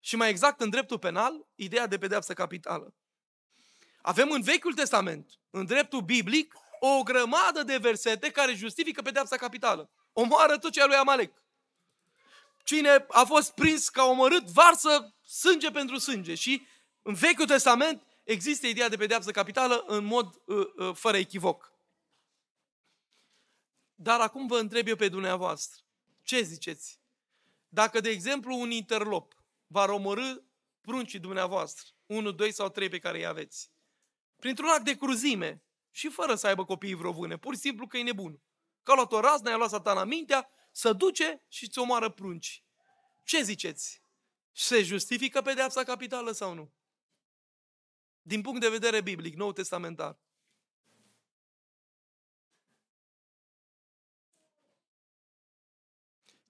[0.00, 2.94] și mai exact în dreptul penal, ideea de pedeapsă capitală.
[4.02, 9.90] Avem în Vechiul Testament, în dreptul biblic, o grămadă de versete care justifică pedeapsa capitală.
[10.12, 11.42] Omoară tot ce lui Amalek.
[12.64, 16.34] Cine a fost prins ca omorât, varsă sânge pentru sânge.
[16.34, 16.66] Și
[17.02, 21.72] în Vechiul Testament există ideea de pedeapsă capitală în mod uh, uh, fără echivoc.
[23.94, 25.82] Dar acum vă întreb eu pe dumneavoastră.
[26.22, 27.00] Ce ziceți?
[27.68, 29.34] Dacă, de exemplu, un interlop
[29.66, 30.34] va romorâ
[30.80, 33.70] pruncii dumneavoastră, unul, doi sau trei pe care îi aveți,
[34.38, 37.96] printr-un act de cruzime și fără să aibă copiii vreo vână, pur și simplu că
[37.96, 38.40] e nebun.
[38.82, 42.64] Că a luat o raznă, i-a luat satana mintea, să duce și îți omoară prunci.
[43.22, 44.02] Ce ziceți?
[44.52, 46.72] Se justifică pedeapsa capitală sau nu?
[48.28, 50.18] Din punct de vedere biblic, nou testamentar.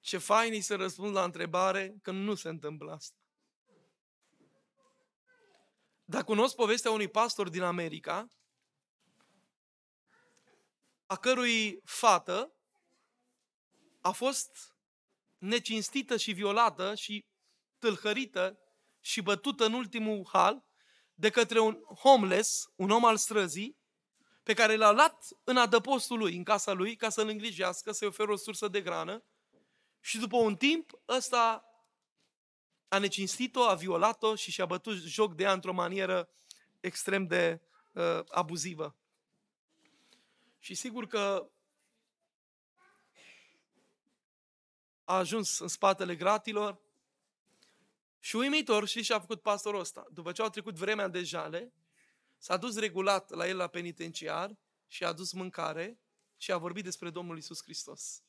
[0.00, 3.16] Ce fain e să răspund la întrebare că nu se întâmplă asta.
[6.04, 8.28] Dar cunosc povestea unui pastor din America,
[11.06, 12.54] a cărui fată
[14.00, 14.74] a fost
[15.38, 17.26] necinstită și violată și
[17.78, 18.58] tâlhărită
[19.00, 20.67] și bătută în ultimul hal
[21.18, 23.76] de către un homeless, un om al străzii,
[24.42, 28.32] pe care l-a luat în adăpostul lui, în casa lui, ca să-l îngrijească, să-i oferă
[28.32, 29.24] o sursă de grană.
[30.00, 31.64] Și după un timp, ăsta
[32.88, 36.28] a necinstit-o, a violat-o și și-a bătut joc de ea într-o manieră
[36.80, 37.60] extrem de
[37.92, 38.96] uh, abuzivă.
[40.58, 41.50] Și sigur că
[45.04, 46.80] a ajuns în spatele gratilor
[48.18, 50.06] și uimitor, și ce a făcut pastorul ăsta?
[50.10, 51.72] După ce au trecut vremea de jale,
[52.38, 56.00] s-a dus regulat la el la penitenciar și a dus mâncare
[56.36, 58.22] și a vorbit despre Domnul Isus Hristos.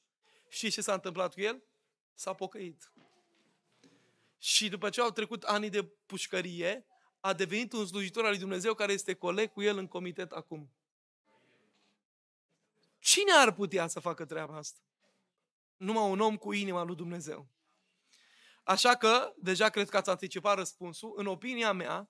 [0.49, 1.63] Și ce s-a întâmplat cu el?
[2.13, 2.93] S-a pocăit.
[4.37, 6.85] Și după ce au trecut ani de pușcărie,
[7.19, 10.71] a devenit un slujitor al lui Dumnezeu care este coleg cu el în comitet acum.
[12.99, 14.79] Cine ar putea să facă treaba asta?
[15.77, 17.47] Numai un om cu inima lui Dumnezeu.
[18.69, 22.09] Așa că, deja cred că ați anticipat răspunsul, în opinia mea,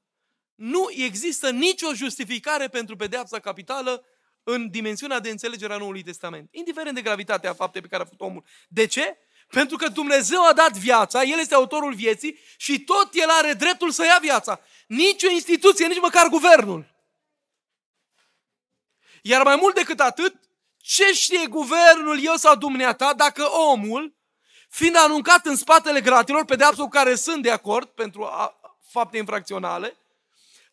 [0.56, 4.06] nu există nicio justificare pentru pedeapsa capitală
[4.44, 6.50] în dimensiunea de înțelegere a Noului Testament.
[6.52, 8.44] Indiferent de gravitatea faptei pe care a făcut omul.
[8.68, 9.18] De ce?
[9.48, 13.92] Pentru că Dumnezeu a dat viața, El este autorul vieții și tot El are dreptul
[13.92, 14.62] să ia viața.
[14.88, 16.96] Nici o instituție, nici măcar guvernul.
[19.22, 20.36] Iar mai mult decât atât,
[20.78, 24.18] ce știe guvernul eu sau dumneata dacă omul,
[24.70, 29.98] fiind anuncat în spatele gratilor, pedeapsă cu care sunt de acord pentru a, fapte infracționale,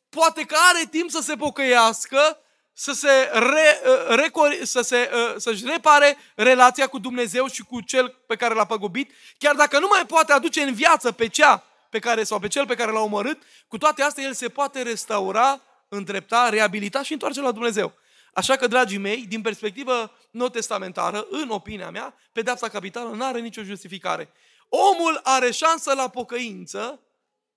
[0.08, 2.38] poate că are timp să se pocăiască,
[2.72, 4.30] să se re, re,
[4.64, 9.54] să se, să-și repare relația cu Dumnezeu și cu cel pe care l-a păgubit, chiar
[9.54, 12.74] dacă nu mai poate aduce în viață pe cea pe care, sau pe cel pe
[12.74, 17.52] care l-a omorât, cu toate astea el se poate restaura, îndrepta, reabilita și întoarce la
[17.52, 17.92] Dumnezeu.
[18.36, 23.62] Așa că, dragii mei, din perspectivă nou-testamentară, în opinia mea, pedeapsa capitală nu are nicio
[23.62, 24.32] justificare.
[24.68, 27.00] Omul are șansă la pocăință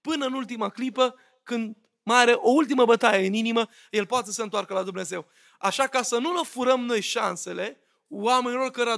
[0.02, 4.32] până în ultima clipă când mai are o ultimă bătaie în inimă, el poate să
[4.32, 5.26] se întoarcă la Dumnezeu.
[5.58, 8.96] Așa ca să nu ne furăm noi șansele oamenilor care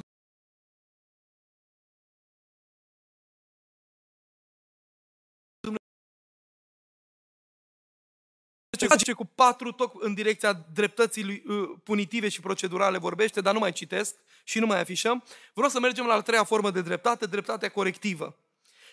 [8.88, 13.60] ce cu patru tot în direcția dreptății lui, uh, punitive și procedurale vorbește, dar nu
[13.60, 15.24] mai citesc și nu mai afișăm.
[15.54, 18.38] Vreau să mergem la a treia formă de dreptate, dreptatea corectivă.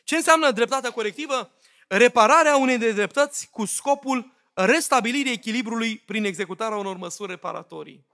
[0.04, 1.50] Ce înseamnă dreptatea corectivă?
[1.88, 8.06] Repararea unei dreptăți cu scopul restabilirii echilibrului prin executarea unor măsuri reparatorii.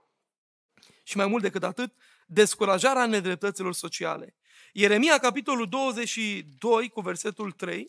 [1.03, 1.93] Și mai mult decât atât,
[2.25, 4.35] descurajarea nedreptăților sociale.
[4.73, 7.85] Ieremia, capitolul 22, cu versetul 3,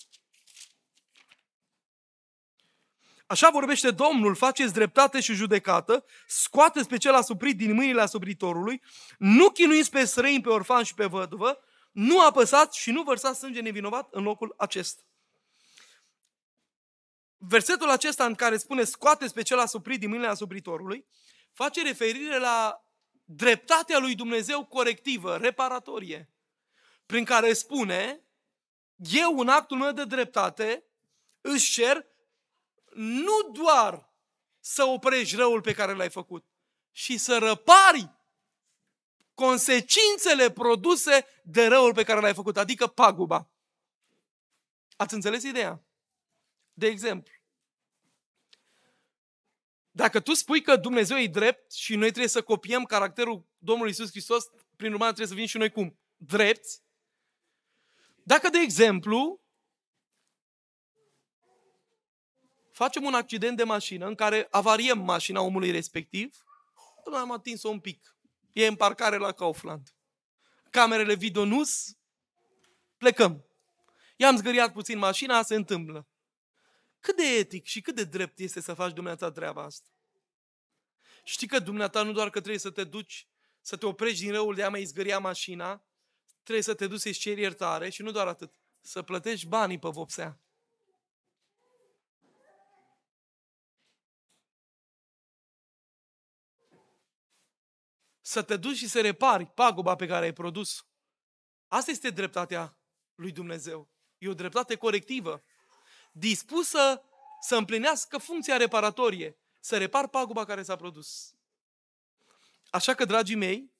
[3.26, 8.82] Așa vorbește Domnul, faceți dreptate și judecată, scoateți pe cel asuprit din mâinile asupritorului,
[9.18, 11.58] nu chinuiți pe străini, pe orfan și pe văduvă,
[11.92, 15.02] nu apăsați și nu vărsați sânge nevinovat în locul acesta.
[17.36, 21.06] Versetul acesta în care spune scoateți pe cel asuprit din mâinile asupritorului,
[21.52, 22.84] face referire la
[23.24, 26.30] dreptatea lui Dumnezeu corectivă, reparatorie,
[27.06, 28.20] prin care spune,
[28.96, 30.84] eu în actul meu de dreptate
[31.40, 32.06] își cer
[32.96, 34.12] nu doar
[34.60, 36.46] să oprești răul pe care l-ai făcut,
[36.90, 38.10] și să răpari
[39.34, 43.50] consecințele produse de răul pe care l-ai făcut, adică paguba.
[44.96, 45.84] Ați înțeles ideea?
[46.72, 47.32] De exemplu,
[49.90, 54.10] dacă tu spui că Dumnezeu e drept și noi trebuie să copiem caracterul Domnului Isus
[54.10, 54.44] Hristos,
[54.76, 55.98] prin urmare trebuie să fim și noi cum?
[56.16, 56.82] Drepți.
[58.22, 59.40] Dacă, de exemplu,
[62.76, 66.36] facem un accident de mașină în care avariem mașina omului respectiv,
[67.04, 68.16] până am atins-o un pic.
[68.52, 69.94] E în parcare la Kaufland.
[70.70, 71.96] Camerele video nus,
[72.96, 73.44] plecăm.
[74.16, 76.06] I-am zgâriat puțin mașina, se întâmplă.
[77.00, 79.88] Cât de etic și cât de drept este să faci dumneata treaba asta?
[81.24, 83.28] Știi că dumneata nu doar că trebuie să te duci,
[83.60, 85.84] să te oprești din răul de a mai zgâria mașina,
[86.42, 89.88] trebuie să te duci să-ți ceri iertare și nu doar atât, să plătești banii pe
[89.88, 90.40] vopsea.
[98.26, 100.86] Să te duci și să repari paguba pe care ai produs.
[101.68, 102.78] Asta este dreptatea
[103.14, 103.90] lui Dumnezeu.
[104.18, 105.42] E o dreptate corectivă,
[106.12, 107.02] dispusă
[107.40, 111.34] să împlinească funcția reparatorie, să repar paguba care s-a produs.
[112.70, 113.72] Așa că, dragii mei,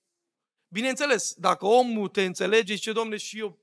[0.69, 3.59] bineînțeles, dacă omul te înțelege și ce, domne, și eu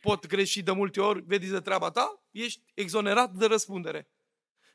[0.00, 4.10] pot greși de multe ori, vedi de treaba ta, ești exonerat de răspundere.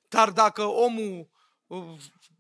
[0.08, 1.30] Dar dacă omul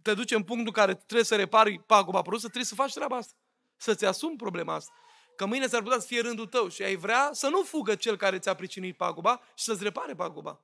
[0.01, 3.15] te duce în punctul în care trebuie să repari paguba produsă, trebuie să faci treaba
[3.15, 3.33] asta.
[3.77, 4.91] Să-ți asumi problema asta.
[5.35, 8.17] Că mâine s-ar putea să fie rândul tău și ai vrea să nu fugă cel
[8.17, 10.61] care ți-a pricinuit paguba și să-ți repare paguba.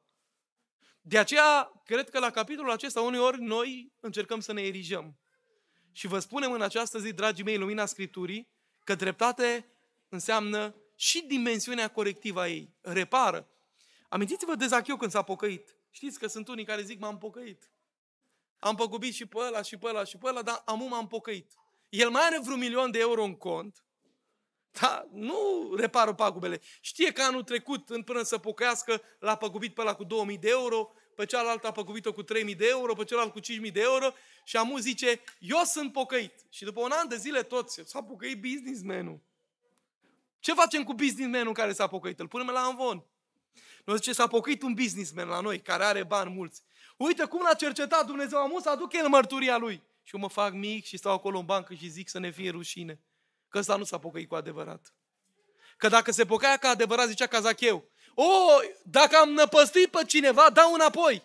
[1.01, 5.17] De aceea, cred că la capitolul acesta, uneori, noi încercăm să ne erijăm.
[5.91, 8.49] Și vă spunem în această zi, dragii mei, lumina Scripturii,
[8.83, 9.65] că dreptate
[10.09, 12.73] înseamnă și dimensiunea corectivă a ei.
[12.81, 13.47] Repară.
[14.09, 15.75] Amintiți-vă de Zachiu când s-a pocăit.
[15.89, 17.69] Știți că sunt unii care zic, m-am pocăit.
[18.59, 21.51] Am păgubit și pe ăla, și pe ăla, și pe ăla, dar am m-am pocăit.
[21.89, 23.83] El mai are vreun milion de euro în cont,
[24.71, 26.61] dar nu repară pagubele.
[26.81, 30.49] Știe că anul trecut, în până să pocăiască, l-a păgubit pe ăla cu 2000 de
[30.49, 34.13] euro, pe cealaltă a păgubit-o cu 3000 de euro, pe celălalt cu 5000 de euro
[34.43, 36.33] și amu zice, eu sunt pocăit.
[36.49, 39.19] Și după un an de zile toți, s-a pocăit businessman-ul.
[40.39, 42.19] Ce facem cu businessman-ul care s-a pocăit?
[42.19, 43.05] Îl punem la învon.
[43.85, 46.63] Nu zice, s-a pocăit un businessman la noi, care are bani mulți.
[46.97, 49.83] Uite cum l-a cercetat Dumnezeu, am să aduc el mărturia lui.
[50.03, 52.49] Și eu mă fac mic și stau acolo în bancă și zic să ne fie
[52.49, 52.99] rușine.
[53.49, 54.93] Că ăsta nu s-a pocăit cu adevărat.
[55.77, 58.25] Că dacă se pocăia ca adevărat, zicea Cazacheu, o,
[58.83, 61.23] dacă am năpăstuit pe cineva, dau înapoi.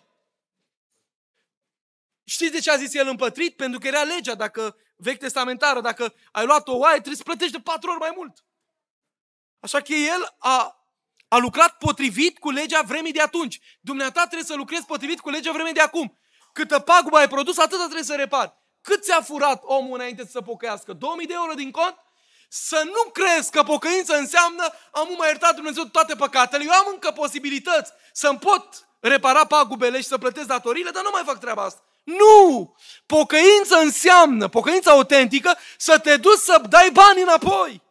[2.23, 3.55] Știți de ce a zis el împătrit?
[3.55, 7.55] Pentru că era legea, dacă vechi testamentară, dacă ai luat o oaie, trebuie să plătești
[7.55, 8.45] de patru ori mai mult.
[9.59, 10.82] Așa că el a
[11.33, 13.59] a lucrat potrivit cu legea vremii de atunci.
[13.81, 16.17] Dumneata trebuie să lucrezi potrivit cu legea vremii de acum.
[16.53, 18.53] Câtă pagubă ai produs, atâta trebuie să repari.
[18.81, 20.93] Cât ți-a furat omul înainte să pocăiască?
[20.93, 21.95] 2000 de euro din cont?
[22.49, 26.63] Să nu crezi că pocăință înseamnă am mai iertat Dumnezeu toate păcatele.
[26.63, 31.23] Eu am încă posibilități să-mi pot repara pagubele și să plătesc datoriile, dar nu mai
[31.25, 31.81] fac treaba asta.
[32.03, 32.75] Nu!
[33.05, 37.82] Pocăință înseamnă, pocăința autentică, să te duci să dai bani înapoi.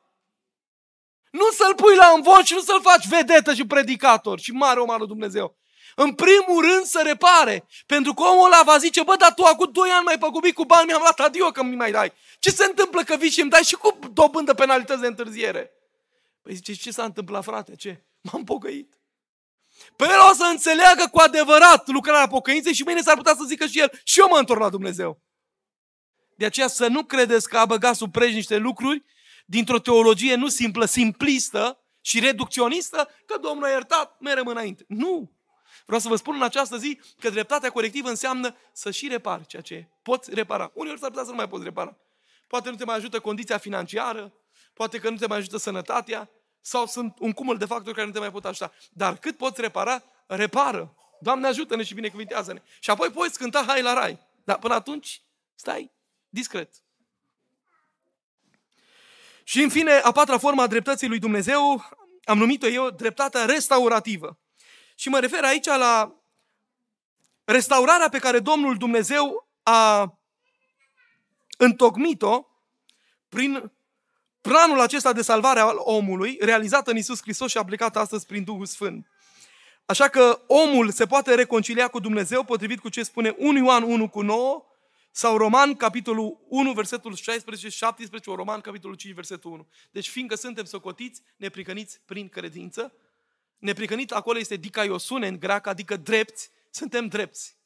[1.33, 4.91] Nu să-l pui la învon și nu să-l faci vedetă și predicator și mare om
[4.91, 5.57] al lui Dumnezeu.
[5.95, 7.67] În primul rând să repare.
[7.87, 10.65] Pentru că omul ăla va zice, bă, dar tu acum 2 ani mai păgubit cu
[10.65, 12.13] bani, mi-am luat adio că mi mai dai.
[12.39, 15.71] Ce se întâmplă că vii și îmi dai și cu dobândă penalități de întârziere?
[16.43, 17.75] Păi zice, ce s-a întâmplat, frate?
[17.77, 18.05] Ce?
[18.21, 19.01] M-am pocăit.
[19.97, 23.67] Păi el o să înțeleagă cu adevărat lucrarea pocăinței și mâine s-ar putea să zică
[23.67, 25.21] și el, și eu mă întorc la Dumnezeu.
[26.37, 29.05] De aceea să nu credeți că a băgat sub prej niște lucruri
[29.53, 34.85] dintr-o teologie nu simplă, simplistă și reducționistă, că Domnul a iertat, merem înainte.
[34.89, 35.33] Nu!
[35.85, 39.63] Vreau să vă spun în această zi că dreptatea corectivă înseamnă să și repari ceea
[39.63, 40.71] ce poți repara.
[40.75, 41.97] Uneori s-ar putea să nu mai poți repara.
[42.47, 44.33] Poate nu te mai ajută condiția financiară,
[44.75, 46.31] poate că nu te mai ajută sănătatea,
[46.61, 48.73] sau sunt un cumul de factori care nu te mai pot ajuta.
[48.93, 50.95] Dar cât poți repara, repară.
[51.21, 52.63] Doamne ajută-ne și binecuvintează-ne.
[52.81, 54.19] Și apoi poți cânta hai la rai.
[54.45, 55.23] Dar până atunci,
[55.55, 55.91] stai
[56.29, 56.82] discret.
[59.45, 61.85] Și în fine, a patra formă a dreptății lui Dumnezeu,
[62.25, 64.39] am numit-o eu dreptatea restaurativă.
[64.95, 66.23] Și mă refer aici la
[67.45, 70.13] restaurarea pe care Domnul Dumnezeu a
[71.59, 72.47] întocmit-o
[73.29, 73.73] prin
[74.41, 78.67] planul acesta de salvare al omului, realizat în Isus Hristos și aplicat astăzi prin Duhul
[78.67, 79.07] Sfânt.
[79.87, 84.09] Așa că omul se poate reconcilia cu Dumnezeu potrivit cu ce spune 1 Ioan 1
[84.09, 84.65] cu 9
[85.15, 89.69] sau Roman capitolul 1 versetul 16 și 17, o Roman capitolul 5 versetul 1.
[89.91, 92.95] Deci fiindcă suntem socotiți, nepricăniți prin credință,
[93.59, 97.57] nepricănit acolo este dicaiosune în greacă, adică drepți, suntem drepți.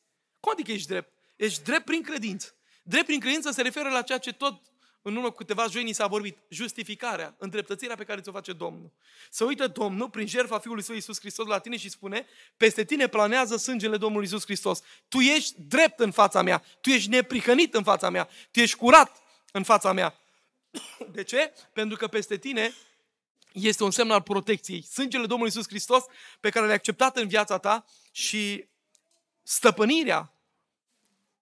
[0.41, 1.13] Cum adică ești drept?
[1.37, 2.55] Ești drept prin credință.
[2.83, 4.63] Drept prin credință se referă la ceea ce tot
[5.09, 8.93] în urmă cu câteva joi ni s-a vorbit, justificarea, îndreptățirea pe care ți-o face Domnul.
[9.31, 12.27] Să uită Domnul prin jertfa Fiului Său Iisus Hristos la tine și spune,
[12.57, 14.81] peste tine planează sângele Domnului Iisus Hristos.
[15.09, 19.23] Tu ești drept în fața mea, tu ești neprihănit în fața mea, tu ești curat
[19.53, 20.15] în fața mea.
[21.13, 21.53] De ce?
[21.73, 22.75] Pentru că peste tine
[23.53, 24.83] este un semn al protecției.
[24.83, 26.05] Sângele Domnului Iisus Hristos
[26.41, 28.65] pe care l-ai acceptat în viața ta și
[29.43, 30.36] stăpânirea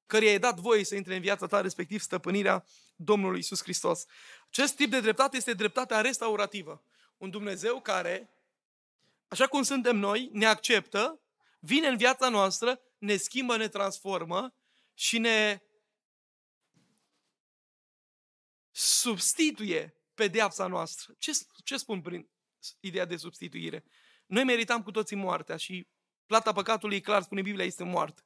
[0.06, 2.64] căreia ai dat voie să intre în viața ta, respectiv stăpânirea
[2.96, 4.04] Domnului Isus Hristos.
[4.48, 6.84] Acest tip de dreptate este dreptatea restaurativă.
[7.16, 8.30] Un Dumnezeu care,
[9.28, 11.20] așa cum suntem noi, ne acceptă,
[11.60, 14.54] vine în viața noastră, ne schimbă, ne transformă
[14.94, 15.62] și ne
[18.70, 21.14] substituie pedeapsa noastră.
[21.18, 21.32] Ce,
[21.64, 22.28] ce spun prin
[22.80, 23.84] ideea de substituire?
[24.26, 25.86] Noi meritam cu toții moartea și
[26.26, 28.22] plata păcatului, clar, spune Biblia, este moarte.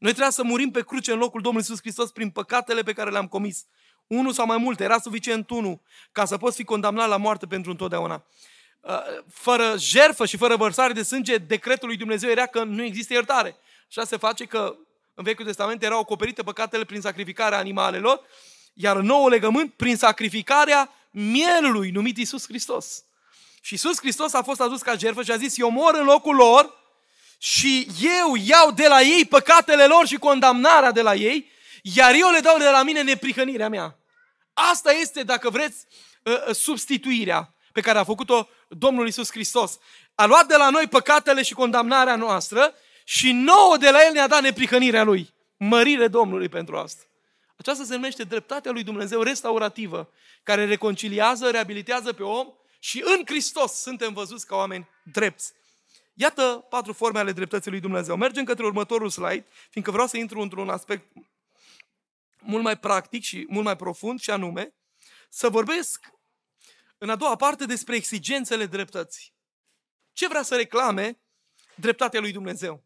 [0.00, 3.10] Noi trebuia să murim pe cruce în locul Domnului Iisus Hristos prin păcatele pe care
[3.10, 3.66] le-am comis.
[4.06, 5.80] Unul sau mai multe, era suficient unul
[6.12, 8.24] ca să poți fi condamnat la moarte pentru întotdeauna.
[8.80, 8.98] Uh,
[9.32, 13.56] fără jerfă și fără vărsare de sânge, decretul lui Dumnezeu era că nu există iertare.
[13.88, 14.76] Așa se face că
[15.14, 18.20] în Vechiul Testament erau acoperite păcatele prin sacrificarea animalelor,
[18.74, 23.04] iar în nou legământ prin sacrificarea mielului numit Iisus Hristos.
[23.60, 26.34] Și Iisus Hristos a fost adus ca jertfă și a zis, eu mor în locul
[26.34, 26.79] lor
[27.42, 31.50] și eu iau de la ei păcatele lor și condamnarea de la ei,
[31.82, 33.98] iar eu le dau de la mine neprihănirea mea.
[34.52, 35.86] Asta este, dacă vreți,
[36.26, 39.78] ă, ă, substituirea pe care a făcut-o Domnul Isus Hristos.
[40.14, 42.74] A luat de la noi păcatele și condamnarea noastră
[43.04, 45.34] și nouă de la El ne-a dat neprihănirea Lui.
[45.56, 47.02] Mărire Domnului pentru asta.
[47.56, 50.10] Aceasta se numește dreptatea lui Dumnezeu restaurativă,
[50.42, 52.46] care reconciliază, reabilitează pe om
[52.78, 55.52] și în Hristos suntem văzuți ca oameni drepți.
[56.20, 58.16] Iată patru forme ale dreptății lui Dumnezeu.
[58.16, 61.12] Mergem către următorul slide, fiindcă vreau să intru într-un aspect
[62.38, 64.74] mult mai practic și mult mai profund, și anume,
[65.28, 66.10] să vorbesc
[66.98, 69.32] în a doua parte despre exigențele dreptății.
[70.12, 71.20] Ce vrea să reclame
[71.74, 72.84] dreptatea lui Dumnezeu?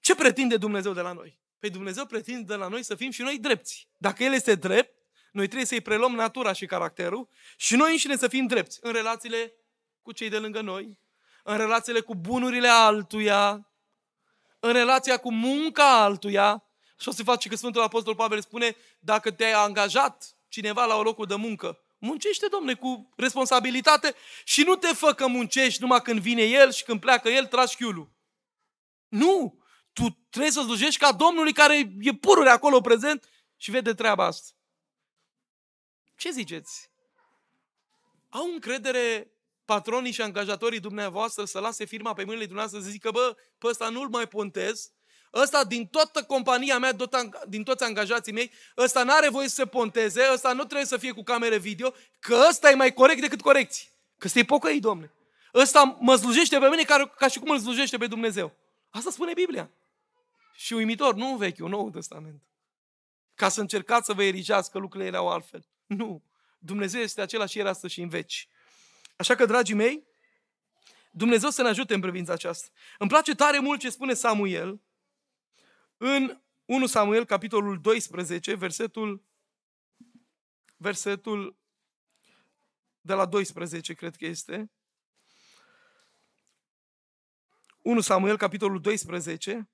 [0.00, 1.40] Ce pretinde Dumnezeu de la noi?
[1.58, 3.88] Păi Dumnezeu pretinde de la noi să fim și noi drepți.
[3.96, 4.94] Dacă El este drept,
[5.32, 9.52] noi trebuie să-i preluăm natura și caracterul și noi înșine să fim drepți în relațiile
[10.02, 11.02] cu cei de lângă noi,
[11.46, 13.70] în relațiile cu bunurile altuia,
[14.60, 16.64] în relația cu munca altuia.
[16.98, 21.02] Și o să face că Sfântul Apostol Pavel spune, dacă te-ai angajat cineva la o
[21.02, 24.14] locul de muncă, muncește, domne, cu responsabilitate
[24.44, 27.76] și nu te fă că muncești numai când vine el și când pleacă el, tragi
[27.76, 28.12] chiulul.
[29.08, 29.62] Nu!
[29.92, 34.50] Tu trebuie să slujești ca Domnului care e pururi acolo prezent și vede treaba asta.
[36.16, 36.90] Ce ziceți?
[38.28, 39.33] Au încredere
[39.64, 43.88] patronii și angajatorii dumneavoastră să lase firma pe mâinile dumneavoastră să zică, bă, pe ăsta
[43.88, 44.92] nu-l mai pontez,
[45.34, 46.96] ăsta din toată compania mea,
[47.48, 51.12] din toți angajații mei, ăsta n-are voie să se ponteze, ăsta nu trebuie să fie
[51.12, 53.88] cu camere video, că ăsta e mai corect decât corecții.
[54.18, 55.12] Că stai pocăi, domne.
[55.54, 58.52] Ăsta mă slujește pe mine ca, ca și cum îl slujește pe Dumnezeu.
[58.90, 59.70] Asta spune Biblia.
[60.54, 62.42] Și uimitor, nu în Vechiul, Nou Testament.
[63.34, 65.66] Ca să încercați să vă erigească lucrurile erau altfel.
[65.86, 66.22] Nu.
[66.58, 68.48] Dumnezeu este același ieri, astăzi și în veci.
[69.16, 70.06] Așa că, dragii mei,
[71.10, 72.68] Dumnezeu să ne ajute în privința aceasta.
[72.98, 74.80] Îmi place tare mult ce spune Samuel
[75.96, 79.24] în 1 Samuel, capitolul 12, versetul,
[80.76, 81.56] versetul
[83.00, 84.70] de la 12, cred că este.
[87.82, 89.68] 1 Samuel, capitolul 12.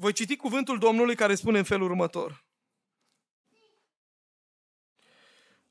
[0.00, 2.44] Voi citi cuvântul Domnului care spune în felul următor.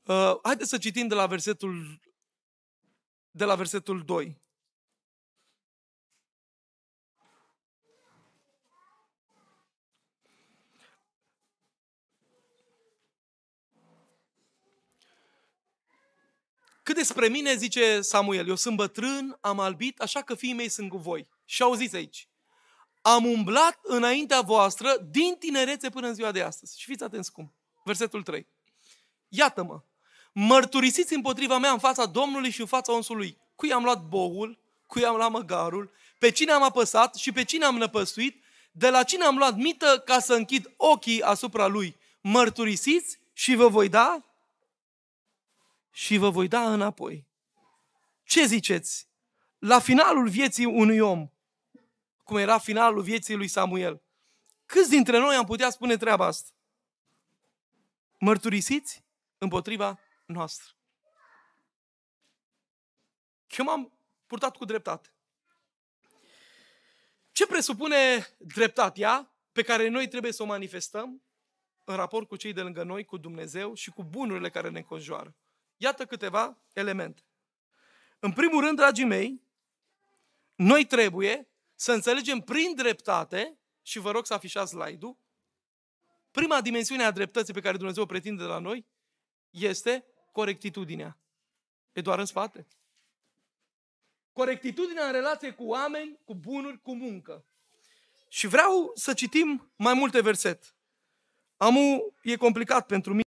[0.04, 2.00] Uh, haideți să citim de la versetul,
[3.30, 4.40] de la versetul 2.
[16.82, 20.88] Cât despre mine, zice Samuel, eu sunt bătrân, am albit, așa că fiii mei sunt
[20.88, 21.28] cu voi.
[21.44, 22.28] Și auziți aici,
[23.12, 26.80] am umblat înaintea voastră din tinerețe până în ziua de astăzi.
[26.80, 27.52] Și fiți atenți cum.
[27.84, 28.46] Versetul 3.
[29.28, 29.82] Iată-mă,
[30.32, 33.38] mărturisiți împotriva mea în fața Domnului și în fața onsului.
[33.56, 37.64] Cui am luat boul, cui am luat măgarul, pe cine am apăsat și pe cine
[37.64, 38.42] am năpăstuit,
[38.72, 41.96] de la cine am luat mită ca să închid ochii asupra lui.
[42.20, 44.22] Mărturisiți și vă voi da
[45.90, 47.26] și vă voi da înapoi.
[48.24, 49.08] Ce ziceți?
[49.58, 51.28] La finalul vieții unui om,
[52.28, 54.02] cum era finalul vieții lui Samuel,
[54.66, 56.50] câți dintre noi am putea spune treaba asta?
[58.18, 59.04] Mărturisiți
[59.38, 60.72] împotriva noastră.
[63.58, 65.14] Eu m-am purtat cu dreptate.
[67.32, 71.22] Ce presupune dreptatea pe care noi trebuie să o manifestăm
[71.84, 75.36] în raport cu cei de lângă noi, cu Dumnezeu și cu bunurile care ne înconjoară?
[75.76, 77.22] Iată câteva elemente.
[78.18, 79.42] În primul rând, dragii mei,
[80.54, 81.48] noi trebuie
[81.80, 85.16] să înțelegem prin dreptate, și vă rog să afișați slide-ul,
[86.30, 88.86] prima dimensiune a dreptății pe care Dumnezeu o pretinde de la noi
[89.50, 91.18] este corectitudinea.
[91.92, 92.66] E doar în spate.
[94.32, 97.44] Corectitudinea în relație cu oameni, cu bunuri, cu muncă.
[98.28, 100.66] Și vreau să citim mai multe versete.
[101.56, 103.27] Amu e complicat pentru mine.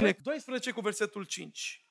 [0.00, 1.84] 12 cu versetul 5.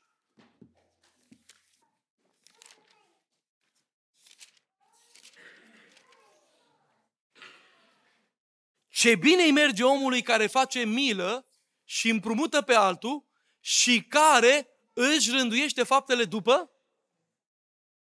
[8.88, 11.48] Ce bine îi merge omului care face milă
[11.84, 13.26] și împrumută pe altul
[13.60, 16.72] și care își rânduiește faptele după?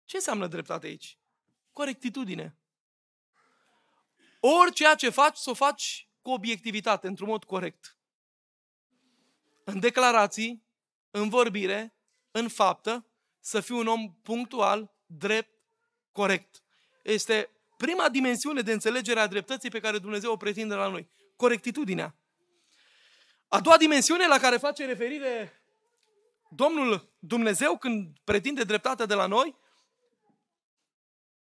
[0.05, 1.17] Ce înseamnă dreptate aici?
[1.71, 2.57] Corectitudine.
[4.39, 7.95] Orice ce faci, să o faci cu obiectivitate, într-un mod corect
[9.65, 10.63] în declarații,
[11.11, 11.95] în vorbire,
[12.31, 13.05] în faptă,
[13.39, 15.53] să fii un om punctual, drept,
[16.11, 16.63] corect.
[17.03, 21.09] Este prima dimensiune de înțelegere a dreptății pe care Dumnezeu o pretinde la noi.
[21.35, 22.15] Corectitudinea.
[23.47, 25.61] A doua dimensiune la care face referire
[26.49, 29.55] Domnul Dumnezeu când pretinde dreptatea de la noi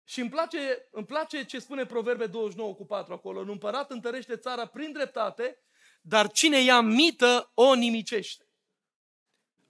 [0.04, 3.40] și îmi place, îmi place ce spune Proverbe 29 cu 4 acolo.
[3.40, 5.60] Un împărat întărește țara prin dreptate
[6.02, 8.46] dar cine ia mită o nimicește.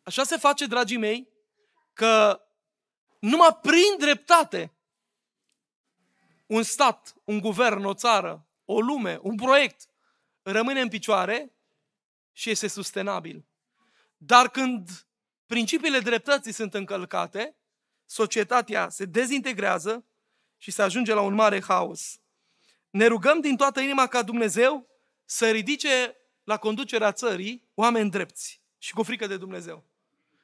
[0.03, 1.27] Așa se face, dragii mei,
[1.93, 2.41] că
[3.19, 4.73] numai prin dreptate
[6.45, 9.89] un stat, un guvern, o țară, o lume, un proiect
[10.41, 11.53] rămâne în picioare
[12.31, 13.45] și este sustenabil.
[14.17, 15.05] Dar când
[15.45, 17.55] principiile dreptății sunt încălcate,
[18.05, 20.05] societatea se dezintegrează
[20.57, 22.19] și se ajunge la un mare haos.
[22.89, 24.87] Ne rugăm din toată inima ca Dumnezeu
[25.25, 29.83] să ridice la conducerea țării oameni drepți și cu frică de Dumnezeu.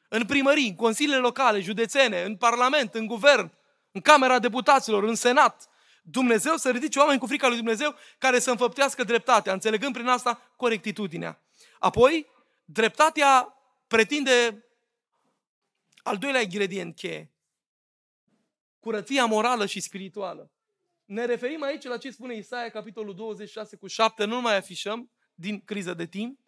[0.10, 3.52] În primării, în consiliile locale, județene, în parlament, în guvern,
[3.92, 5.70] în Camera Deputaților, în Senat,
[6.04, 10.54] Dumnezeu să ridice oameni cu frica lui Dumnezeu care să înfăptească dreptatea, înțelegând prin asta
[10.56, 11.42] corectitudinea.
[11.80, 12.28] Apoi,
[12.66, 14.66] dreptatea pretinde
[16.04, 17.32] al doilea ingredient cheie.
[18.80, 20.52] Curăția morală și spirituală.
[21.06, 25.62] Ne referim aici la ce spune Isaia, capitolul 26 cu 7, nu mai afișăm, din
[25.66, 26.40] criză de timp.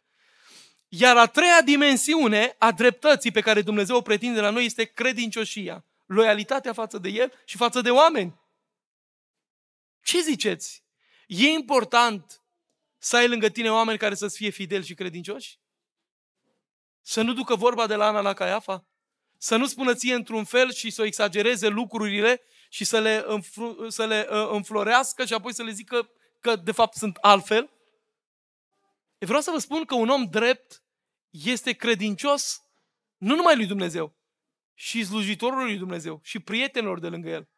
[0.88, 5.86] Iar a treia dimensiune a dreptății pe care Dumnezeu o pretinde la noi este credincioșia,
[6.06, 8.40] loialitatea față de El și față de oameni.
[10.04, 10.84] Ce ziceți?
[11.28, 12.42] E important
[12.98, 15.60] să ai lângă tine oameni care să-ți fie fideli și credincioși?
[17.02, 18.86] Să nu ducă vorba de la Ana la Caiafa?
[19.38, 24.06] Să nu spună ție într-un fel și să exagereze lucrurile și să le, înfru- să
[24.06, 26.10] le uh, înflorească și apoi să le zică
[26.40, 27.70] că de fapt sunt altfel?
[29.20, 30.84] Eu vreau să vă spun că un om drept
[31.30, 32.64] este credincios
[33.18, 34.16] nu numai lui Dumnezeu,
[34.74, 37.50] și slujitorul lui Dumnezeu, și prietenilor de lângă el,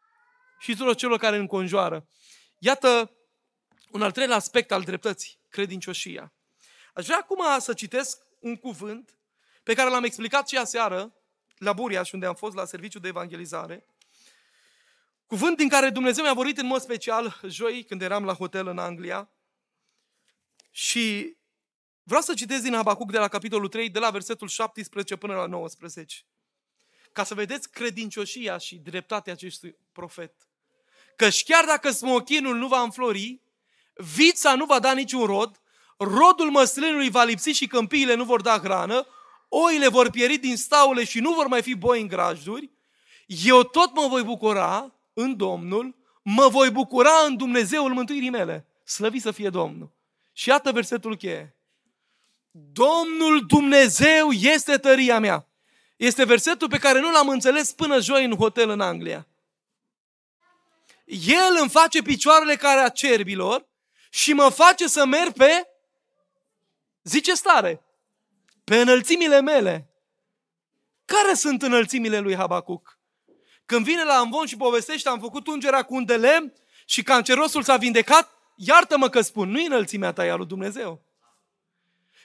[0.60, 2.08] și tuturor celor care îl înconjoară.
[2.58, 3.16] Iată
[3.92, 6.34] un al treilea aspect al dreptății, credincioșia.
[6.94, 9.18] Aș vrea acum să citesc un cuvânt
[9.64, 11.16] pe care l-am explicat și aseară
[11.58, 13.86] la Buriaș, unde am fost la serviciu de evangelizare.
[15.26, 18.78] Cuvânt din care Dumnezeu mi-a vorbit în mod special joi când eram la hotel în
[18.78, 19.30] Anglia.
[20.72, 21.38] Și
[22.12, 25.46] vreau să citesc din Habacuc de la capitolul 3, de la versetul 17 până la
[25.46, 26.16] 19.
[27.12, 30.34] Ca să vedeți credincioșia și dreptatea acestui profet.
[31.16, 33.42] Căci chiar dacă smochinul nu va înflori,
[33.96, 35.62] vița nu va da niciun rod,
[35.98, 39.08] rodul măslinului va lipsi și câmpiile nu vor da hrană,
[39.50, 42.72] oile vor pieri din staule și nu vor mai fi boi în grajduri,
[43.26, 48.68] eu tot mă voi bucura în Domnul, mă voi bucura în Dumnezeul mântuirii mele.
[48.84, 49.92] Slăvit să fie Domnul.
[50.34, 51.56] Și iată versetul cheie.
[52.52, 55.48] Domnul Dumnezeu este tăria mea.
[55.98, 59.28] Este versetul pe care nu l-am înțeles până joi în hotel în Anglia.
[61.06, 63.68] El îmi face picioarele care a cerbilor
[64.10, 65.68] și mă face să merg pe,
[67.04, 67.84] zice stare,
[68.64, 69.90] pe înălțimile mele.
[71.06, 73.00] Care sunt înălțimile lui Habacuc?
[73.66, 76.54] Când vine la Amvon și povestește, am făcut ungerea cu un de lemn
[76.86, 81.11] și cancerosul s-a vindecat, iartă-mă că spun, nu-i înălțimea ta, e lui Dumnezeu.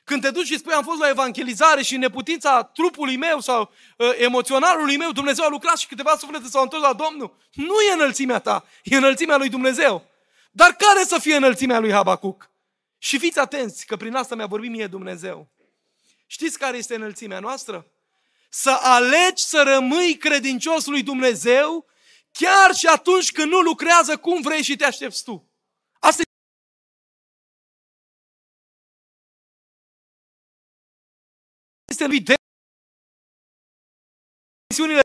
[0.07, 3.71] Când te duci și spui, am fost la evangelizare și în neputința trupului meu sau
[3.97, 7.93] uh, emoționalului meu, Dumnezeu a lucrat și câteva suflete s-au întors la Domnul, nu e
[7.93, 10.07] înălțimea ta, e înălțimea lui Dumnezeu.
[10.51, 12.51] Dar care să fie înălțimea lui Habacuc?
[12.99, 15.49] Și fiți atenți, că prin asta mi-a vorbit mie Dumnezeu.
[16.27, 17.87] Știți care este înălțimea noastră?
[18.49, 21.87] Să alegi să rămâi credincios lui Dumnezeu
[22.33, 25.51] chiar și atunci când nu lucrează cum vrei și te aștepți tu.
[32.13, 32.35] Este
[34.77, 35.01] lui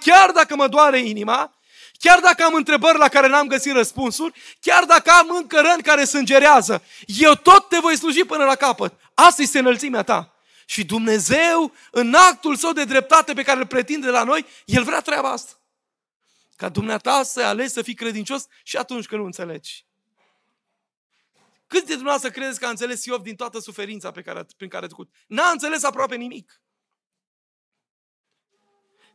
[0.00, 1.58] chiar dacă mă doare inima,
[1.98, 6.04] chiar dacă am întrebări la care n-am găsit răspunsuri, chiar dacă am încă răni care
[6.04, 8.92] sângerează, eu tot te voi sluji până la capăt.
[9.14, 10.32] Asta este înălțimea ta.
[10.66, 15.00] Și Dumnezeu, în actul său de dreptate pe care îl pretinde la noi, El vrea
[15.00, 15.52] treaba asta.
[16.56, 19.87] Ca dumneata să alegi să fii credincios și atunci când nu înțelegi.
[21.68, 24.84] Cât de dumneavoastră credeți că a înțeles Iov din toată suferința pe care, prin care
[24.84, 25.14] a trecut?
[25.26, 26.62] N-a înțeles aproape nimic.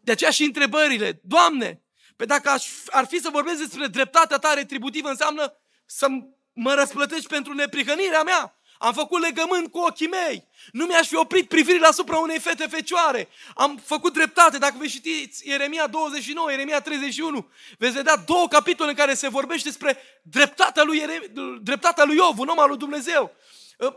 [0.01, 1.83] De aceea și întrebările, Doamne,
[2.15, 6.07] pe dacă aș, ar fi să vorbesc despre dreptatea ta retributivă, înseamnă să
[6.53, 8.57] mă răsplătești pentru neprihănirea mea.
[8.83, 10.47] Am făcut legământ cu ochii mei.
[10.71, 13.29] Nu mi-aș fi oprit privirile asupra unei fete fecioare.
[13.55, 14.57] Am făcut dreptate.
[14.57, 19.67] Dacă vă știți Ieremia 29, Ieremia 31, veți vedea două capitole în care se vorbește
[19.67, 21.27] despre dreptatea lui, Ieremia,
[21.61, 23.31] dreptatea lui Iov, un om al lui Dumnezeu.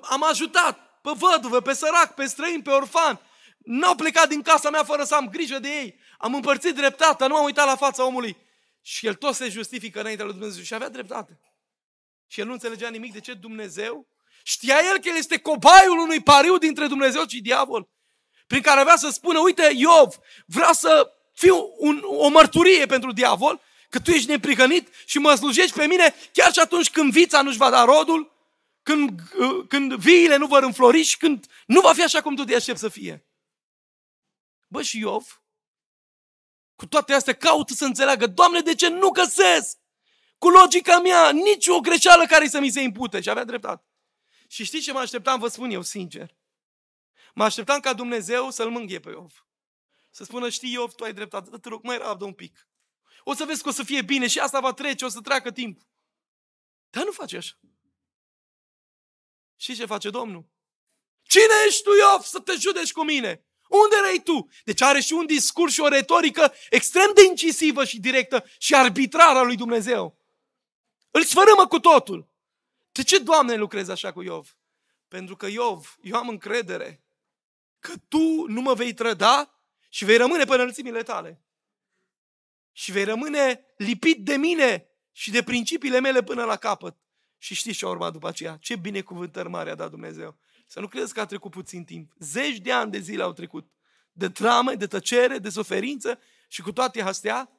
[0.02, 3.20] Am ajutat pe văduvă, pe sărac, pe străin, pe orfan.
[3.58, 5.98] N-au plecat din casa mea fără să am grijă de ei.
[6.18, 8.36] Am împărțit dreptatea, nu am uitat la fața omului.
[8.82, 11.40] Și el tot se justifică înaintea lui Dumnezeu și avea dreptate.
[12.26, 14.14] Și el nu înțelegea nimic de ce Dumnezeu
[14.48, 17.88] Știa el că el este cobaiul unui pariu dintre Dumnezeu și diavol,
[18.46, 23.60] prin care avea să spună, uite, Iov, vreau să fiu un, o mărturie pentru diavol,
[23.88, 27.56] că tu ești neprihănit și mă slujești pe mine chiar și atunci când vița nu-și
[27.56, 28.32] va da rodul,
[28.82, 29.20] când,
[29.68, 32.78] când viile nu vor înflori și când nu va fi așa cum tu te aștept
[32.78, 33.26] să fie.
[34.66, 35.42] Bă, și Iov,
[36.76, 39.78] cu toate astea, caută să înțeleagă, Doamne, de ce nu găsesc?
[40.38, 43.20] Cu logica mea, nici o greșeală care să mi se impute.
[43.20, 43.84] Și avea dreptate.
[44.48, 46.36] Și știți ce mă așteptam, vă spun eu sincer?
[47.34, 49.46] Mă așteptam ca Dumnezeu să-l mânghie pe Iov.
[50.10, 52.68] Să spună, știi Iov, tu ai dreptate, te rog, mai rabdă un pic.
[53.24, 55.50] O să vezi că o să fie bine și asta va trece, o să treacă
[55.52, 55.80] timp.
[56.90, 57.54] Dar nu face așa.
[59.56, 60.48] Și ce face Domnul?
[61.22, 63.46] Cine ești tu, Iov, să te judeci cu mine?
[63.68, 64.48] Unde erai tu?
[64.64, 69.38] Deci are și un discurs și o retorică extrem de incisivă și directă și arbitrară
[69.38, 70.18] a lui Dumnezeu.
[71.10, 72.28] Îl sfărâmă cu totul.
[72.96, 74.56] De ce, Doamne, lucrezi așa cu Iov?
[75.08, 77.04] Pentru că Iov, eu am încredere
[77.78, 81.42] că tu nu mă vei trăda și vei rămâne pe înălțimile tale.
[82.72, 86.96] Și vei rămâne lipit de mine și de principiile mele până la capăt.
[87.38, 88.56] Și știți ce a urmat după aceea?
[88.60, 90.38] Ce binecuvântări mare a dat Dumnezeu.
[90.66, 92.12] Să nu credeți că a trecut puțin timp.
[92.18, 93.70] Zeci de ani de zile au trecut.
[94.12, 97.50] De trame, de tăcere, de suferință și cu toate astea,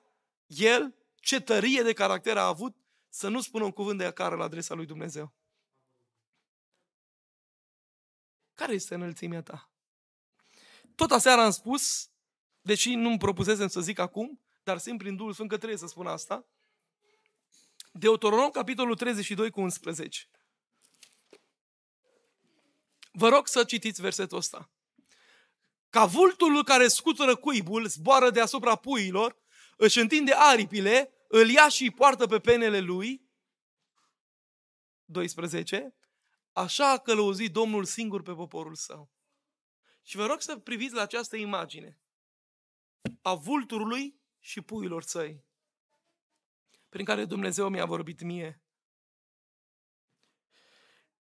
[0.46, 2.76] el, ce tărie de caracter a avut
[3.18, 5.34] să nu spună un cuvânt de acară la adresa lui Dumnezeu.
[8.54, 9.72] Care este înălțimea ta?
[10.96, 12.10] Tot aseară am spus,
[12.62, 16.08] deși nu-mi propusesem să zic acum, dar simt prin Duhul Sfânt că trebuie să spun
[16.08, 16.48] asta,
[17.92, 20.30] Deuteronom, capitolul 32 cu 11.
[23.12, 24.72] Vă rog să citiți versetul ăsta.
[25.90, 29.38] Ca vultul care scutură cuibul, zboară deasupra puiilor,
[29.78, 33.30] își întinde aripile, îl ia și îi poartă pe penele lui,
[35.06, 35.96] 12,
[36.52, 39.12] așa a călăuzit Domnul singur pe poporul său.
[40.02, 42.00] Și vă rog să priviți la această imagine
[43.22, 45.46] a vulturului și puilor săi.
[46.90, 48.62] prin care Dumnezeu mi-a vorbit mie.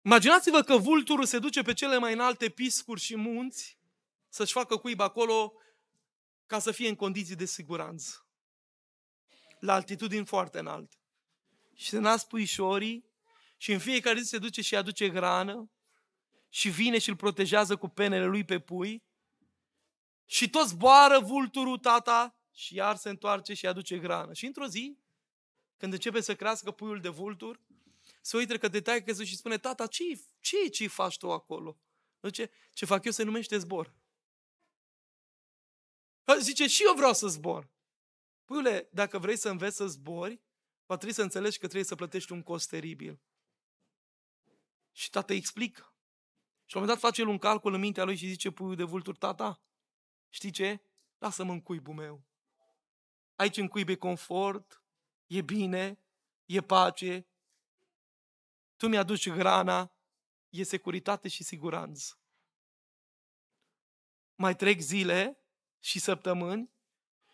[0.01, 3.79] Imaginați-vă că vulturul se duce pe cele mai înalte piscuri și munți
[4.29, 5.53] să-și facă cuib acolo
[6.45, 8.22] ca să fie în condiții de siguranță.
[9.63, 10.97] La altitudini foarte înalte.
[11.73, 13.05] Și se nasc puișorii
[13.57, 15.71] și în fiecare zi se duce și aduce grană
[16.49, 19.03] și vine și îl protejează cu penele lui pe pui
[20.25, 24.33] și tot zboară vulturul tata și iar se întoarce și aduce grană.
[24.33, 24.97] Și într-o zi,
[25.77, 27.61] când începe să crească puiul de vultur,
[28.21, 30.03] se uită că de și spune, tata, ce
[30.39, 31.77] ce, ce faci tu acolo?
[32.21, 33.93] Zice, ce fac eu se numește zbor.
[36.39, 37.72] Zice, și eu vreau să zbor.
[38.45, 40.41] Puiule, dacă vrei să înveți să zbori,
[40.85, 43.21] va trebui să înțelegi că trebuie să plătești un cost teribil.
[44.91, 45.81] Și tata îi explică.
[46.65, 48.75] Și la un moment dat face el un calcul în mintea lui și zice puiul
[48.75, 49.61] de vultur, tata,
[50.29, 50.81] știi ce?
[51.17, 52.23] Lasă-mă în cuibul meu.
[53.35, 54.83] Aici în cuib e confort,
[55.27, 55.99] e bine,
[56.45, 57.27] e pace,
[58.75, 59.95] tu mi-aduci grana,
[60.49, 62.17] e securitate și siguranță.
[64.35, 65.43] Mai trec zile
[65.79, 66.72] și săptămâni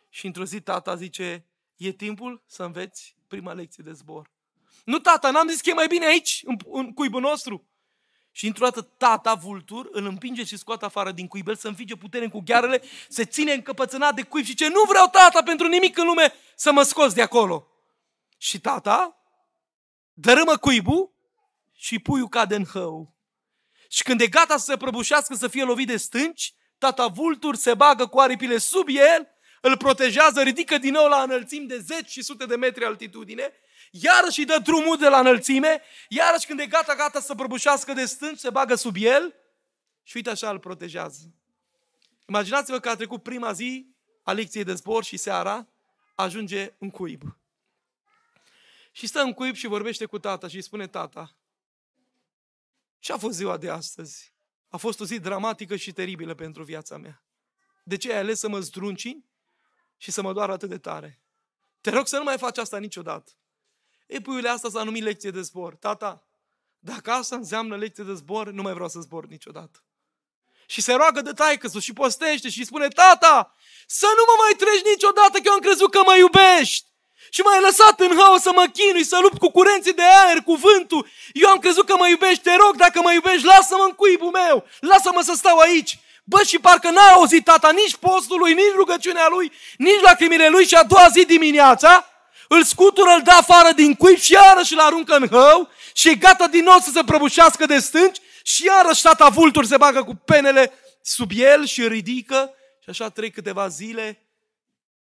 [0.10, 1.46] și într-o zi tata zice,
[1.76, 4.32] e timpul să înveți prima lecție de zbor.
[4.86, 7.68] Nu, tata, n-am zis că e mai bine aici, în, în cuibul nostru.
[8.32, 12.28] Și într-o dată tata, vultur, îl împinge și scoate afară din cuibel, să înfige putere
[12.28, 16.06] cu ghearele, se ține încăpățânat de cuib și ce nu vreau tata pentru nimic în
[16.06, 17.68] lume să mă scoți de acolo.
[18.38, 19.24] Și tata
[20.14, 21.12] dărâmă cuibul
[21.76, 23.14] și puiul cade în hău.
[23.90, 27.74] Și când e gata să se prăbușească, să fie lovit de stânci, tata vultur se
[27.74, 29.28] bagă cu aripile sub el,
[29.62, 33.54] îl protejează, ridică din nou la înălțimi de zeci și sute de metri altitudine,
[33.92, 38.06] iarăși îi dă drumul de la înălțime, iarăși când e gata, gata să prăbușească de
[38.06, 39.36] stânci, se bagă sub el
[40.04, 41.34] și uite așa îl protejează.
[42.28, 45.68] Imaginați-vă că a trecut prima zi a lecției de zbor și seara
[46.16, 47.22] ajunge în cuib.
[48.92, 51.36] Și stă în cuib și vorbește cu tata și îi spune tata,
[53.00, 54.34] ce a fost ziua de astăzi?
[54.70, 57.24] A fost o zi dramatică și teribilă pentru viața mea.
[57.84, 59.29] De ce ai ales să mă zdruncini
[60.02, 61.22] și să mă doară atât de tare?
[61.82, 63.32] Te rog să nu mai faci asta niciodată.
[64.08, 65.76] Ei, puiule, asta s-a numit lecție de zbor.
[65.76, 66.24] Tata,
[66.80, 69.84] dacă asta înseamnă lecție de zbor, nu mai vreau să zbor niciodată.
[70.66, 73.56] Și se roagă de taică și postește și spune, tata,
[73.88, 76.88] să nu mă mai treci niciodată că eu am crezut că mă iubești.
[77.30, 80.54] Și m-ai lăsat în haos să mă chinui, să lupt cu curenții de aer, cu
[80.54, 81.08] vântul.
[81.34, 84.66] Eu am crezut că mă iubești, te rog, dacă mă iubești, lasă-mă în cuibul meu,
[84.80, 86.00] lasă-mă să stau aici.
[86.30, 90.66] Bă, și parcă n-a auzit tata nici postul lui, nici rugăciunea lui, nici lacrimile lui
[90.66, 92.06] și a doua zi dimineața
[92.48, 96.16] îl scutură, îl dă afară din cuib și iarăși îl aruncă în hău și e
[96.16, 100.16] gata din nou să se prăbușească de stânci și iarăși tata vultur se bagă cu
[100.16, 102.54] penele sub el și ridică
[102.84, 104.28] și așa trec câteva zile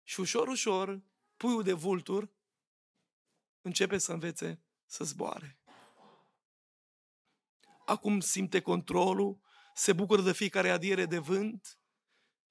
[0.03, 0.99] și ușor, ușor
[1.37, 2.29] puiul de vultur
[3.61, 5.57] începe să învețe să zboare.
[7.85, 9.37] Acum simte controlul,
[9.79, 11.79] se bucură de fiecare adiere de vânt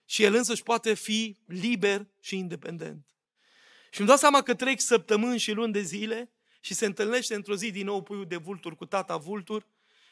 [0.04, 3.06] și el însăși poate fi liber și independent.
[3.90, 7.54] Și îmi dau seama că trec săptămâni și luni de zile și se întâlnește într-o
[7.54, 9.66] zi din nou puiul de vultur cu tata vultur,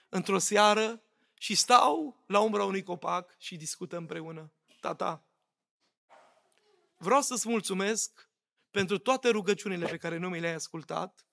[0.09, 1.03] într-o seară
[1.39, 4.53] și stau la umbra unui copac și discută împreună.
[4.81, 5.25] Tata,
[6.97, 8.31] vreau să-ți mulțumesc
[8.71, 11.27] pentru toate rugăciunile pe care nu mi le-ai ascultat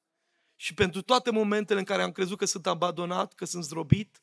[0.56, 4.22] și pentru toate momentele în care am crezut că sunt abandonat, că sunt zdrobit,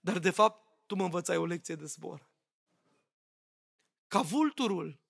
[0.00, 2.28] dar de fapt tu mă învățai o lecție de zbor.
[4.08, 5.00] Ca vulturul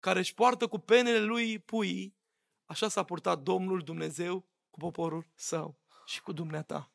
[0.00, 2.16] care își poartă cu penele lui puii,
[2.64, 6.92] așa s-a purtat Domnul Dumnezeu cu poporul său și cu dumneata.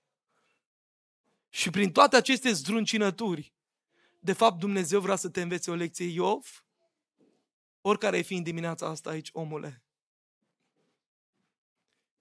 [1.50, 3.54] Și prin toate aceste zdruncinături,
[4.20, 6.66] de fapt Dumnezeu vrea să te învețe o lecție Iov,
[7.82, 9.84] oricare ai fi în dimineața asta aici, omule.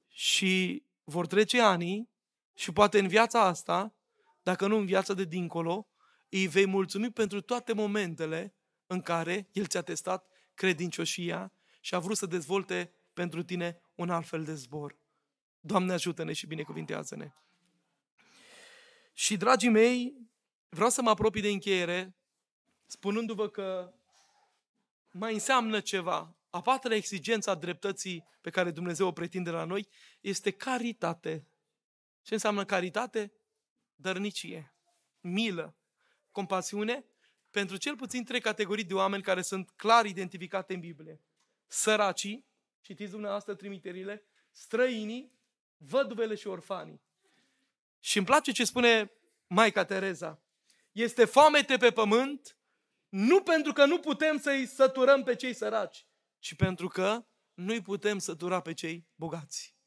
[0.08, 2.08] Și vor trece ani
[2.54, 3.94] și poate în viața asta,
[4.42, 5.88] dacă nu în viața de dincolo,
[6.28, 8.54] îi vei mulțumi pentru toate momentele
[8.86, 14.26] în care El ți-a testat credincioșia și a vrut să dezvolte pentru tine un alt
[14.26, 14.98] fel de zbor.
[15.60, 17.32] Doamne ajută-ne și binecuvintează-ne.
[19.12, 20.16] Și, dragii mei,
[20.68, 22.16] vreau să mă apropii de încheiere,
[22.86, 23.94] spunându-vă că
[25.10, 26.36] mai înseamnă ceva.
[26.50, 29.88] A patra exigență a dreptății pe care Dumnezeu o pretinde la noi
[30.20, 31.46] este caritate.
[32.22, 33.32] Ce înseamnă caritate?
[33.94, 34.74] Dărnicie,
[35.20, 35.76] milă,
[36.38, 37.04] compasiune
[37.50, 41.20] pentru cel puțin trei categorii de oameni care sunt clar identificate în Biblie.
[41.66, 42.46] Săracii,
[42.80, 45.32] citiți dumneavoastră trimiterile, străinii,
[45.76, 47.00] văduvele și orfanii.
[48.00, 49.12] Și îmi place ce spune
[49.46, 50.42] Maica Tereza.
[50.92, 52.56] Este foamete pe pământ,
[53.08, 56.06] nu pentru că nu putem să-i săturăm pe cei săraci,
[56.38, 57.24] ci pentru că
[57.54, 59.77] nu-i putem sătura pe cei bogați.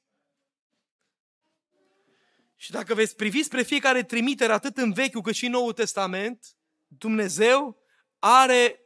[2.62, 6.56] Și dacă veți privi spre fiecare trimitere, atât în Vechiul cât și în Noul Testament,
[6.88, 7.84] Dumnezeu
[8.20, 8.80] are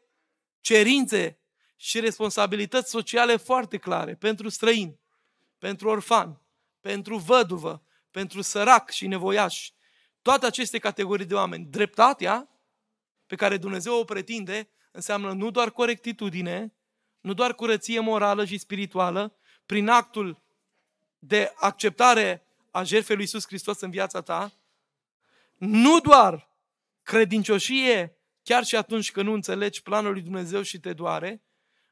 [0.61, 1.39] cerințe
[1.75, 4.99] și responsabilități sociale foarte clare pentru străini,
[5.57, 6.41] pentru orfan,
[6.79, 9.69] pentru văduvă, pentru sărac și nevoiaș.
[10.21, 11.65] Toate aceste categorii de oameni.
[11.65, 12.49] Dreptatea
[13.25, 16.73] pe care Dumnezeu o pretinde înseamnă nu doar corectitudine,
[17.19, 20.41] nu doar curăție morală și spirituală, prin actul
[21.19, 22.44] de acceptare
[22.75, 24.53] a jertfei lui Iisus Hristos în viața ta,
[25.55, 26.49] nu doar
[27.03, 31.43] credincioșie, chiar și atunci când nu înțelegi planul lui Dumnezeu și te doare,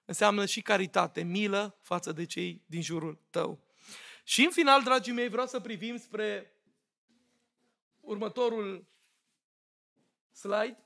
[0.05, 3.63] înseamnă și caritate, milă față de cei din jurul tău.
[4.23, 6.53] Și în final, dragii mei, vreau să privim spre
[7.99, 8.87] următorul
[10.31, 10.83] slide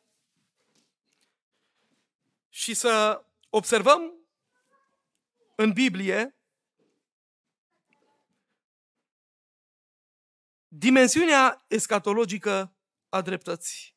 [2.49, 4.13] și să observăm
[5.55, 6.36] în Biblie
[10.77, 12.75] dimensiunea escatologică
[13.09, 13.95] a dreptății.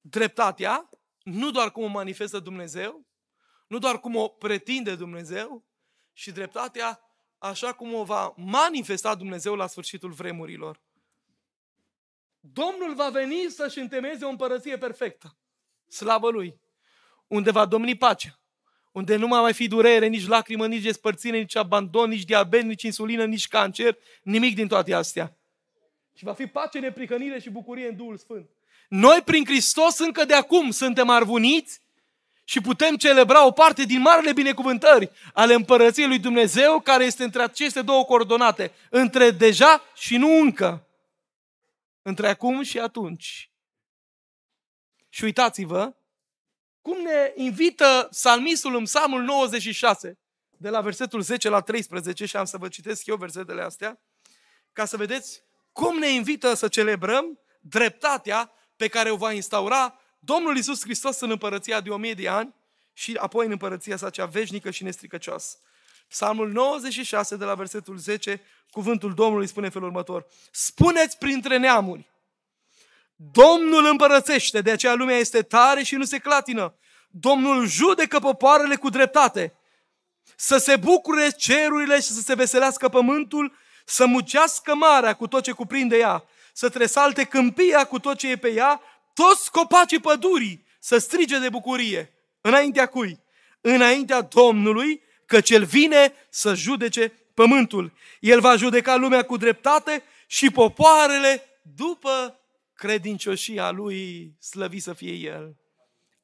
[0.00, 0.88] Dreptatea,
[1.22, 3.06] nu doar cum o manifestă Dumnezeu,
[3.66, 5.64] nu doar cum o pretinde Dumnezeu,
[6.12, 7.00] și dreptatea
[7.38, 10.82] așa cum o va manifesta Dumnezeu la sfârșitul vremurilor.
[12.40, 15.36] Domnul va veni să-și întemeieze o împărăție perfectă.
[15.86, 16.60] Slavă Lui!
[17.26, 18.41] Unde va domni pacea.
[18.92, 23.24] Unde nu mai fi durere, nici lacrimă, nici despărțire, nici abandon, nici diabet, nici insulină,
[23.24, 25.36] nici cancer, nimic din toate astea.
[26.16, 28.48] Și va fi pace, neprihănire și bucurie în Duhul Sfânt.
[28.88, 31.80] Noi, prin Hristos, încă de acum suntem arvuniți
[32.44, 37.42] și putem celebra o parte din marele binecuvântări ale împărăției lui Dumnezeu, care este între
[37.42, 40.86] aceste două coordonate, între deja și nu încă,
[42.02, 43.50] între acum și atunci.
[45.08, 45.92] Și uitați-vă
[46.82, 50.18] cum ne invită salmistul în psalmul 96,
[50.50, 54.00] de la versetul 10 la 13, și am să vă citesc eu versetele astea,
[54.72, 60.56] ca să vedeți cum ne invită să celebrăm dreptatea pe care o va instaura Domnul
[60.56, 62.54] Iisus Hristos în împărăția de o mie de ani
[62.92, 65.56] și apoi în împărăția sa cea veșnică și nestricăcioasă.
[66.08, 70.26] Psalmul 96 de la versetul 10, cuvântul Domnului spune în felul următor.
[70.50, 72.11] Spuneți printre neamuri,
[73.30, 76.74] Domnul împărățește, de aceea lumea este tare și nu se clatină.
[77.10, 79.54] Domnul judecă popoarele cu dreptate.
[80.36, 85.52] Să se bucure cerurile și să se veselească pământul, să mucească marea cu tot ce
[85.52, 88.80] cuprinde ea, să tresalte câmpia cu tot ce e pe ea,
[89.14, 92.12] toți copacii pădurii să strige de bucurie.
[92.40, 93.20] Înaintea cui?
[93.60, 97.92] Înaintea Domnului, că cel vine să judece pământul.
[98.20, 102.41] El va judeca lumea cu dreptate și popoarele după
[102.82, 105.56] credincioșia lui, slăvi să fie el.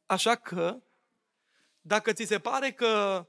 [0.07, 0.83] Așa că,
[1.81, 3.27] dacă ți se pare că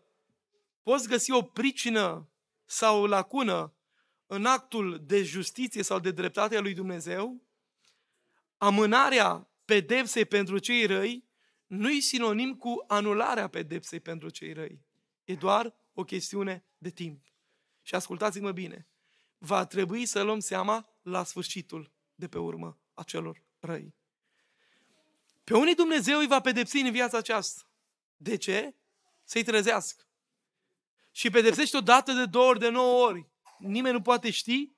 [0.84, 2.30] poți găsi o pricină
[2.66, 3.74] sau o lacună
[4.26, 7.44] în actul de justiție sau de dreptate a lui Dumnezeu,
[8.58, 11.28] amânarea pedepsei pentru cei răi
[11.68, 14.82] nu e sinonim cu anularea pedepsei pentru cei răi.
[15.24, 17.24] E doar o chestiune de timp.
[17.82, 18.88] Și ascultați-mă bine,
[19.38, 23.96] va trebui să luăm seama la sfârșitul de pe urmă a celor răi.
[25.44, 27.62] Pe unii Dumnezeu îi va pedepsi în viața aceasta.
[28.18, 28.76] De ce?
[29.24, 30.04] Să-i trezească.
[31.12, 33.30] Și pedepsește o dată de două ori, de nouă ori.
[33.58, 34.72] Nimeni nu poate ști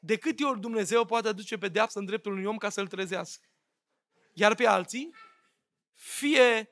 [0.00, 3.48] de câte ori Dumnezeu poate aduce pedeapsă în dreptul unui om ca să-l trezească.
[4.32, 5.14] Iar pe alții,
[5.92, 6.70] fie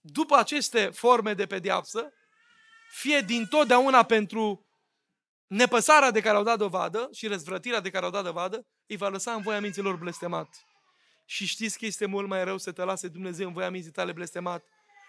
[0.00, 2.12] după aceste forme de pedeapsă,
[2.90, 4.66] fie din totdeauna pentru
[5.46, 9.08] nepăsarea de care au dat dovadă și răzvrătirea de care au dat dovadă, îi va
[9.08, 10.66] lăsa în voia minților blestemat.
[11.24, 14.12] Și știți că este mult mai rău să te lase Dumnezeu în voia minții tale
[14.12, 14.64] blestemat.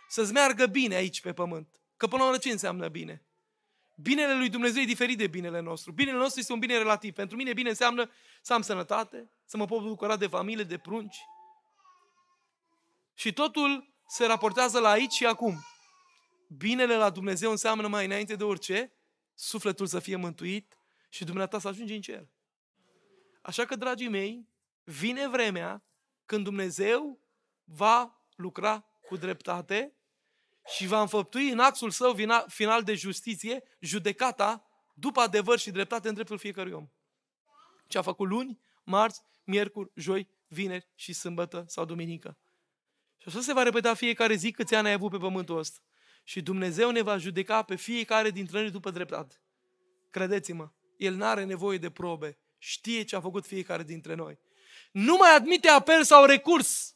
[0.10, 1.68] Să-ți meargă bine aici pe pământ.
[1.98, 3.24] Că până la urmă ce înseamnă bine?
[3.96, 5.92] Binele lui Dumnezeu e diferit de binele nostru.
[5.92, 7.14] Binele nostru este un bine relativ.
[7.14, 8.10] Pentru mine bine înseamnă
[8.42, 11.18] să am sănătate, să mă pot bucura de familie, de prunci.
[13.14, 15.66] Și totul se raportează la aici și acum.
[16.48, 18.92] Binele la Dumnezeu înseamnă mai înainte de orice
[19.36, 20.78] sufletul să fie mântuit
[21.10, 22.28] și dumneata să ajungi în cer.
[23.42, 24.48] Așa că, dragii mei,
[24.84, 25.84] vine vremea
[26.26, 27.20] când Dumnezeu
[27.64, 29.94] va lucra cu dreptate
[30.76, 32.16] și va înfăptui în axul său
[32.48, 34.64] final de justiție judecata
[34.94, 36.88] după adevăr și dreptate în dreptul fiecărui om.
[37.88, 42.38] Ce a făcut luni, marți, miercuri, joi, vineri și sâmbătă sau duminică.
[43.18, 45.80] Și așa se va repeta fiecare zi câți ani ai avut pe pământul ăsta.
[46.24, 49.42] Și Dumnezeu ne va judeca pe fiecare dintre noi după dreptate.
[50.10, 52.38] Credeți-mă, El nu are nevoie de probe.
[52.60, 54.40] Știe ce a făcut fiecare dintre noi.
[54.92, 56.96] Nu mai admite apel sau recurs.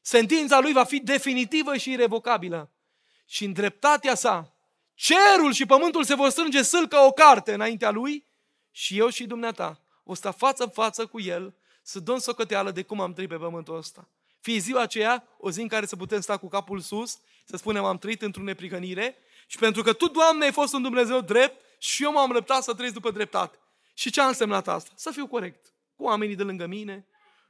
[0.00, 2.70] Sentința lui va fi definitivă și irrevocabilă.
[3.26, 4.54] Și în dreptatea sa
[4.94, 8.26] cerul și pământul se vor strânge sâl ca o carte înaintea lui
[8.70, 12.82] și eu și dumneata o sta față în față cu el să dăm socoteală de
[12.82, 14.08] cum am trăit pe pământul ăsta.
[14.40, 17.84] Fie ziua aceea, o zi în care să putem sta cu capul sus, să spunem
[17.84, 22.02] am trăit într-o neprihănire și pentru că Tu, Doamne, ai fost un Dumnezeu drept și
[22.02, 23.58] eu m-am lăptat să trăiesc după dreptate.
[23.94, 24.92] Și ce a însemnat asta?
[24.96, 27.06] Să fiu corect cu oamenii de lângă mine,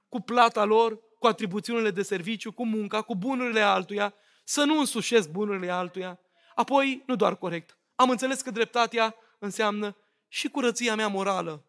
[0.09, 4.14] cu plata lor, cu atribuțiunile de serviciu, cu munca, cu bunurile altuia,
[4.45, 6.20] să nu însușesc bunurile altuia.
[6.55, 9.97] Apoi, nu doar corect, am înțeles că dreptatea înseamnă
[10.28, 11.64] și curăția mea morală,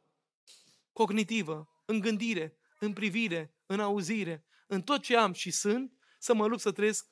[0.93, 6.45] cognitivă, în gândire, în privire, în auzire, în tot ce am și sunt, să mă
[6.45, 7.05] lupt să trăiesc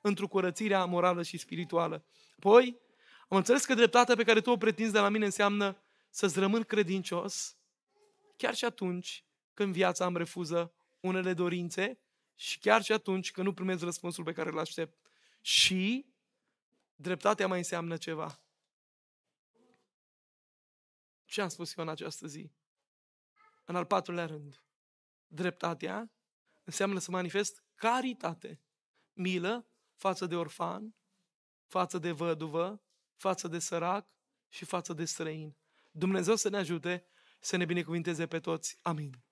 [0.00, 2.04] într-o curățire morală și spirituală.
[2.36, 2.80] Apoi,
[3.28, 6.62] am înțeles că dreptatea pe care tu o pretinzi de la mine înseamnă să-ți rămân
[6.62, 7.56] credincios,
[8.36, 12.00] chiar și atunci când viața îmi refuză unele dorințe
[12.34, 14.98] și chiar și atunci când nu primez răspunsul pe care îl aștept.
[15.40, 16.06] Și
[16.94, 18.42] dreptatea mai înseamnă ceva.
[21.24, 22.52] Ce am spus eu în această zi?
[23.64, 24.62] În al patrulea rând,
[25.26, 26.10] dreptatea
[26.64, 28.60] înseamnă să manifest caritate,
[29.12, 30.94] milă față de orfan,
[31.66, 32.82] față de văduvă,
[33.14, 34.08] față de sărac
[34.48, 35.56] și față de străin.
[35.90, 37.06] Dumnezeu să ne ajute
[37.40, 38.78] să ne binecuvinteze pe toți.
[38.82, 39.29] Amin.